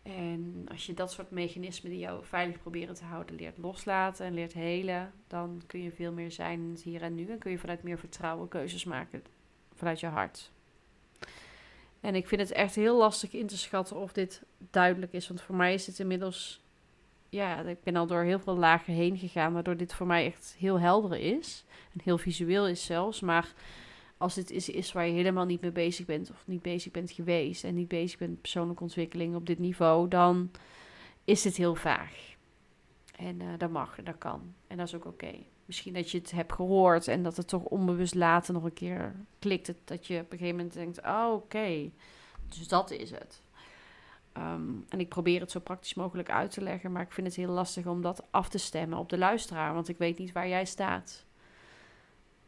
En 0.01 0.65
als 0.71 0.85
je 0.85 0.93
dat 0.93 1.11
soort 1.11 1.31
mechanismen 1.31 1.91
die 1.91 1.99
jou 1.99 2.25
veilig 2.25 2.59
proberen 2.59 2.95
te 2.95 3.05
houden 3.05 3.35
leert 3.35 3.57
loslaten 3.57 4.25
en 4.25 4.33
leert 4.33 4.53
helen, 4.53 5.13
dan 5.27 5.61
kun 5.67 5.81
je 5.81 5.91
veel 5.91 6.11
meer 6.11 6.31
zijn 6.31 6.69
het 6.69 6.83
hier 6.83 7.01
en 7.01 7.15
nu 7.15 7.31
en 7.31 7.37
kun 7.37 7.51
je 7.51 7.59
vanuit 7.59 7.83
meer 7.83 7.99
vertrouwen 7.99 8.47
keuzes 8.47 8.83
maken 8.83 9.23
vanuit 9.73 9.99
je 9.99 10.07
hart. 10.07 10.51
En 12.03 12.15
ik 12.15 12.27
vind 12.27 12.41
het 12.41 12.51
echt 12.51 12.75
heel 12.75 12.97
lastig 12.97 13.33
in 13.33 13.47
te 13.47 13.57
schatten 13.57 13.97
of 13.97 14.11
dit 14.11 14.41
duidelijk 14.57 15.13
is, 15.13 15.27
want 15.27 15.41
voor 15.41 15.55
mij 15.55 15.73
is 15.73 15.87
het 15.87 15.99
inmiddels, 15.99 16.61
ja, 17.29 17.61
ik 17.61 17.83
ben 17.83 17.95
al 17.95 18.07
door 18.07 18.23
heel 18.23 18.39
veel 18.39 18.57
lagen 18.57 18.93
heen 18.93 19.17
gegaan, 19.17 19.53
waardoor 19.53 19.77
dit 19.77 19.93
voor 19.93 20.07
mij 20.07 20.25
echt 20.25 20.55
heel 20.57 20.79
helder 20.79 21.19
is 21.19 21.65
en 21.93 21.99
heel 22.03 22.17
visueel 22.17 22.67
is 22.67 22.85
zelfs, 22.85 23.19
maar 23.19 23.53
als 24.17 24.33
dit 24.33 24.51
is, 24.51 24.69
is 24.69 24.91
waar 24.91 25.05
je 25.07 25.13
helemaal 25.13 25.45
niet 25.45 25.61
mee 25.61 25.71
bezig 25.71 26.05
bent 26.05 26.29
of 26.29 26.43
niet 26.47 26.61
bezig 26.61 26.91
bent 26.91 27.11
geweest 27.11 27.63
en 27.63 27.75
niet 27.75 27.87
bezig 27.87 28.17
bent 28.17 28.31
met 28.31 28.41
persoonlijke 28.41 28.83
ontwikkeling 28.83 29.35
op 29.35 29.45
dit 29.45 29.59
niveau, 29.59 30.07
dan 30.07 30.51
is 31.23 31.41
dit 31.41 31.57
heel 31.57 31.75
vaag. 31.75 32.35
En 33.17 33.39
uh, 33.41 33.47
dat 33.57 33.69
mag 33.69 33.95
dat 34.03 34.17
kan. 34.17 34.53
En 34.67 34.77
dat 34.77 34.87
is 34.87 34.95
ook 34.95 35.05
oké. 35.05 35.33
Misschien 35.73 35.93
dat 35.93 36.11
je 36.11 36.17
het 36.17 36.31
hebt 36.31 36.53
gehoord 36.53 37.07
en 37.07 37.23
dat 37.23 37.37
het 37.37 37.47
toch 37.47 37.63
onbewust 37.63 38.15
later 38.15 38.53
nog 38.53 38.63
een 38.63 38.73
keer 38.73 39.15
klikt. 39.39 39.73
Dat 39.83 40.07
je 40.07 40.19
op 40.19 40.31
een 40.31 40.37
gegeven 40.37 40.55
moment 40.55 40.73
denkt, 40.73 41.01
oh 41.01 41.31
oké, 41.33 41.91
dus 42.47 42.67
dat 42.67 42.91
is 42.91 43.11
het. 43.11 43.41
Ehm, 44.31 44.71
en 44.89 44.99
ik 44.99 45.09
probeer 45.09 45.39
het 45.39 45.51
zo 45.51 45.59
praktisch 45.59 45.93
mogelijk 45.93 46.29
uit 46.29 46.51
te 46.51 46.61
leggen, 46.61 46.91
maar 46.91 47.01
ik 47.01 47.11
vind 47.11 47.27
het 47.27 47.35
heel 47.35 47.49
lastig 47.49 47.85
om 47.85 48.01
dat 48.01 48.31
af 48.31 48.49
te 48.49 48.57
stemmen 48.57 48.97
op 48.97 49.09
de 49.09 49.17
luisteraar, 49.17 49.73
want 49.73 49.89
ik 49.89 49.97
weet 49.97 50.17
niet 50.17 50.31
waar 50.31 50.47
jij 50.47 50.65
staat. 50.65 51.25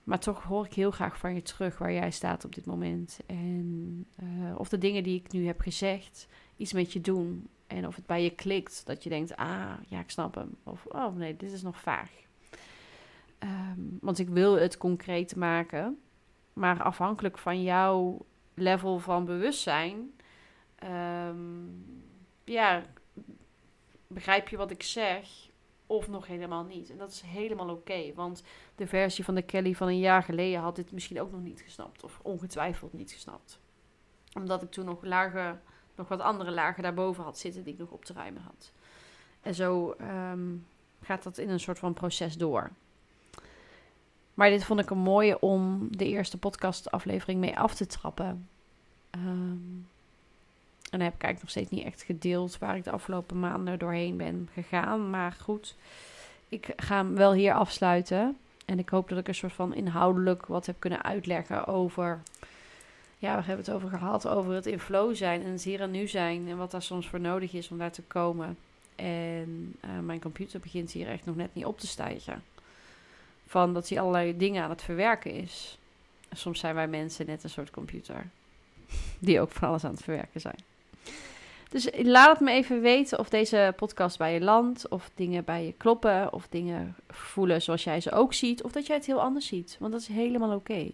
Maar 0.03 0.19
toch 0.19 0.43
hoor 0.43 0.65
ik 0.65 0.73
heel 0.73 0.91
graag 0.91 1.17
van 1.17 1.33
je 1.35 1.41
terug 1.41 1.77
waar 1.77 1.93
jij 1.93 2.11
staat 2.11 2.45
op 2.45 2.55
dit 2.55 2.65
moment. 2.65 3.19
En 3.25 4.07
uh, 4.23 4.59
of 4.59 4.69
de 4.69 4.77
dingen 4.77 5.03
die 5.03 5.19
ik 5.19 5.31
nu 5.31 5.45
heb 5.45 5.61
gezegd 5.61 6.27
iets 6.55 6.73
met 6.73 6.93
je 6.93 7.01
doen. 7.01 7.47
En 7.67 7.87
of 7.87 7.95
het 7.95 8.05
bij 8.05 8.23
je 8.23 8.35
klikt, 8.35 8.85
dat 8.85 9.03
je 9.03 9.09
denkt, 9.09 9.35
ah, 9.35 9.73
ja, 9.87 9.99
ik 9.99 10.09
snap 10.09 10.35
hem. 10.35 10.55
Of, 10.63 10.85
oh 10.85 11.15
nee, 11.15 11.37
dit 11.37 11.51
is 11.51 11.61
nog 11.61 11.79
vaag. 11.79 12.24
Um, 13.45 13.97
want 14.01 14.19
ik 14.19 14.29
wil 14.29 14.53
het 14.53 14.77
concreet 14.77 15.35
maken. 15.35 15.99
Maar 16.53 16.83
afhankelijk 16.83 17.37
van 17.37 17.63
jouw 17.63 18.25
level 18.53 18.99
van 18.99 19.25
bewustzijn, 19.25 20.13
um, 21.27 21.85
ja, 22.43 22.83
begrijp 24.07 24.49
je 24.49 24.57
wat 24.57 24.71
ik 24.71 24.83
zeg 24.83 25.49
of 25.87 26.07
nog 26.07 26.27
helemaal 26.27 26.63
niet. 26.63 26.89
En 26.89 26.97
dat 26.97 27.11
is 27.11 27.21
helemaal 27.21 27.69
oké, 27.69 28.13
want 28.13 28.43
de 28.75 28.87
versie 28.87 29.23
van 29.23 29.35
de 29.35 29.41
Kelly 29.41 29.73
van 29.73 29.87
een 29.87 29.99
jaar 29.99 30.23
geleden 30.23 30.59
had 30.59 30.75
dit 30.75 30.91
misschien 30.91 31.21
ook 31.21 31.31
nog 31.31 31.41
niet 31.41 31.61
gesnapt. 31.61 32.03
Of 32.03 32.19
ongetwijfeld 32.21 32.93
niet 32.93 33.11
gesnapt. 33.11 33.59
Omdat 34.33 34.61
ik 34.61 34.71
toen 34.71 34.85
nog, 34.85 35.03
lagen, 35.03 35.61
nog 35.95 36.07
wat 36.07 36.19
andere 36.19 36.51
lagen 36.51 36.83
daarboven 36.83 37.23
had 37.23 37.37
zitten 37.37 37.63
die 37.63 37.73
ik 37.73 37.79
nog 37.79 37.91
op 37.91 38.05
te 38.05 38.13
ruimen 38.13 38.41
had. 38.41 38.71
En 39.41 39.55
zo 39.55 39.95
um, 40.31 40.67
gaat 41.01 41.23
dat 41.23 41.37
in 41.37 41.49
een 41.49 41.59
soort 41.59 41.79
van 41.79 41.93
proces 41.93 42.37
door. 42.37 42.71
Maar 44.35 44.49
dit 44.49 44.63
vond 44.63 44.79
ik 44.79 44.89
een 44.89 44.97
mooie 44.97 45.39
om 45.39 45.87
de 45.97 46.05
eerste 46.05 46.37
podcastaflevering 46.37 47.39
mee 47.39 47.57
af 47.59 47.75
te 47.75 47.85
trappen. 47.85 48.47
Um, 49.11 49.87
en 50.89 51.01
dan 51.01 51.07
heb 51.07 51.15
ik 51.15 51.23
eigenlijk 51.23 51.41
nog 51.41 51.49
steeds 51.49 51.69
niet 51.69 51.93
echt 51.93 52.03
gedeeld 52.03 52.57
waar 52.57 52.75
ik 52.75 52.83
de 52.83 52.91
afgelopen 52.91 53.39
maanden 53.39 53.79
doorheen 53.79 54.17
ben 54.17 54.49
gegaan. 54.53 55.09
Maar 55.09 55.31
goed, 55.31 55.75
ik 56.49 56.73
ga 56.75 56.95
hem 56.95 57.15
wel 57.15 57.33
hier 57.33 57.53
afsluiten. 57.53 58.37
En 58.65 58.79
ik 58.79 58.89
hoop 58.89 59.09
dat 59.09 59.17
ik 59.17 59.27
een 59.27 59.35
soort 59.35 59.53
van 59.53 59.73
inhoudelijk 59.73 60.45
wat 60.45 60.65
heb 60.65 60.75
kunnen 60.79 61.03
uitleggen 61.03 61.67
over. 61.67 62.21
Ja, 63.17 63.35
we 63.35 63.43
hebben 63.43 63.65
het 63.65 63.73
over 63.73 63.89
gehad, 63.89 64.27
over 64.27 64.53
het 64.53 64.65
in 64.65 64.79
flow 64.79 65.15
zijn 65.15 65.43
en 65.43 65.51
het 65.51 65.63
hier 65.63 65.81
en 65.81 65.91
nu 65.91 66.07
zijn. 66.07 66.47
En 66.47 66.57
wat 66.57 66.71
daar 66.71 66.81
soms 66.81 67.07
voor 67.07 67.19
nodig 67.19 67.53
is 67.53 67.69
om 67.69 67.77
daar 67.77 67.91
te 67.91 68.01
komen. 68.01 68.57
En 68.95 69.75
uh, 69.85 69.99
mijn 70.03 70.21
computer 70.21 70.59
begint 70.59 70.91
hier 70.91 71.07
echt 71.07 71.25
nog 71.25 71.35
net 71.35 71.55
niet 71.55 71.65
op 71.65 71.79
te 71.79 71.87
stijgen. 71.87 72.43
Van 73.55 73.73
dat 73.73 73.89
hij 73.89 73.99
allerlei 73.99 74.37
dingen 74.37 74.63
aan 74.63 74.69
het 74.69 74.81
verwerken 74.81 75.31
is. 75.31 75.77
soms 76.31 76.59
zijn 76.59 76.75
wij 76.75 76.87
mensen 76.87 77.25
net 77.25 77.43
een 77.43 77.49
soort 77.49 77.71
computer. 77.71 78.29
Die 79.19 79.41
ook 79.41 79.51
van 79.51 79.67
alles 79.67 79.83
aan 79.83 79.91
het 79.91 80.03
verwerken 80.03 80.41
zijn. 80.41 80.59
Dus 81.69 81.89
laat 82.01 82.31
het 82.31 82.39
me 82.39 82.51
even 82.51 82.81
weten 82.81 83.19
of 83.19 83.29
deze 83.29 83.73
podcast 83.75 84.17
bij 84.17 84.33
je 84.33 84.41
landt, 84.41 84.87
of 84.87 85.09
dingen 85.15 85.43
bij 85.43 85.65
je 85.65 85.73
kloppen, 85.77 86.33
of 86.33 86.47
dingen 86.49 86.95
voelen 87.07 87.61
zoals 87.61 87.83
jij 87.83 88.01
ze 88.01 88.11
ook 88.11 88.33
ziet, 88.33 88.63
of 88.63 88.71
dat 88.71 88.85
jij 88.85 88.95
het 88.95 89.05
heel 89.05 89.21
anders 89.21 89.47
ziet. 89.47 89.77
Want 89.79 89.91
dat 89.91 90.01
is 90.01 90.07
helemaal 90.07 90.55
oké. 90.55 90.91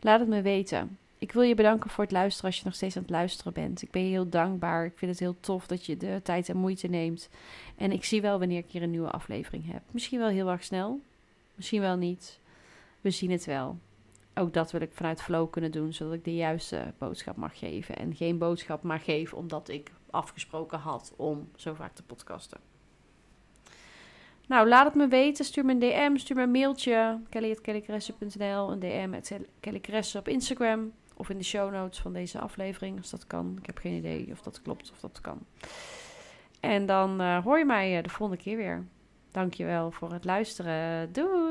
Laat 0.00 0.20
het 0.20 0.28
me 0.28 0.42
weten. 0.42 0.98
Ik 1.18 1.32
wil 1.32 1.42
je 1.42 1.54
bedanken 1.54 1.90
voor 1.90 2.04
het 2.04 2.12
luisteren 2.12 2.46
als 2.46 2.58
je 2.58 2.64
nog 2.64 2.74
steeds 2.74 2.96
aan 2.96 3.02
het 3.02 3.10
luisteren 3.10 3.52
bent. 3.52 3.82
Ik 3.82 3.90
ben 3.90 4.02
je 4.02 4.08
heel 4.08 4.28
dankbaar. 4.28 4.84
Ik 4.84 4.98
vind 4.98 5.10
het 5.10 5.20
heel 5.20 5.36
tof 5.40 5.66
dat 5.66 5.86
je 5.86 5.96
de 5.96 6.20
tijd 6.22 6.48
en 6.48 6.56
moeite 6.56 6.86
neemt. 6.86 7.28
En 7.76 7.92
ik 7.92 8.04
zie 8.04 8.20
wel 8.20 8.38
wanneer 8.38 8.58
ik 8.58 8.70
hier 8.70 8.82
een 8.82 8.90
nieuwe 8.90 9.10
aflevering 9.10 9.72
heb. 9.72 9.82
Misschien 9.90 10.18
wel 10.18 10.28
heel 10.28 10.50
erg 10.50 10.64
snel. 10.64 11.00
Misschien 11.60 11.80
wel 11.80 11.96
niet. 11.96 12.40
We 13.00 13.10
zien 13.10 13.30
het 13.30 13.44
wel 13.44 13.78
ook 14.34 14.52
dat 14.52 14.72
wil 14.72 14.80
ik 14.80 14.92
vanuit 14.92 15.22
flow 15.22 15.50
kunnen 15.50 15.70
doen, 15.70 15.92
zodat 15.92 16.14
ik 16.14 16.24
de 16.24 16.34
juiste 16.34 16.94
boodschap 16.98 17.36
mag 17.36 17.58
geven. 17.58 17.96
En 17.96 18.14
geen 18.14 18.38
boodschap 18.38 18.82
maar 18.82 19.00
geef 19.00 19.34
omdat 19.34 19.68
ik 19.68 19.92
afgesproken 20.10 20.78
had 20.78 21.12
om 21.16 21.48
zo 21.56 21.74
vaak 21.74 21.94
te 21.94 22.02
podcasten. 22.02 22.58
Nou, 24.46 24.68
laat 24.68 24.84
het 24.84 24.94
me 24.94 25.08
weten. 25.08 25.44
Stuur 25.44 25.64
me 25.64 25.72
een 25.72 25.78
DM, 25.78 26.16
stuur 26.16 26.36
me 26.36 26.42
een 26.42 26.50
mailtje. 26.50 27.20
kelly.kellycressen.nl, 27.28 28.72
een 28.72 28.80
DM 28.80 29.14
at 29.14 30.14
op 30.14 30.28
Instagram. 30.28 30.92
Of 31.16 31.30
in 31.30 31.38
de 31.38 31.44
show 31.44 31.72
notes 31.72 32.00
van 32.00 32.12
deze 32.12 32.38
aflevering, 32.38 32.98
als 32.98 33.10
dat 33.10 33.26
kan. 33.26 33.56
Ik 33.58 33.66
heb 33.66 33.78
geen 33.78 33.94
idee 33.94 34.28
of 34.32 34.42
dat 34.42 34.62
klopt 34.62 34.90
of 34.90 35.00
dat 35.00 35.20
kan. 35.20 35.38
En 36.60 36.86
dan 36.86 37.20
uh, 37.20 37.44
hoor 37.44 37.58
je 37.58 37.64
mij 37.64 37.96
uh, 37.96 38.02
de 38.02 38.08
volgende 38.08 38.42
keer 38.42 38.56
weer. 38.56 38.84
Dankjewel 39.30 39.90
voor 39.90 40.12
het 40.12 40.24
luisteren. 40.24 41.12
Doei! 41.12 41.49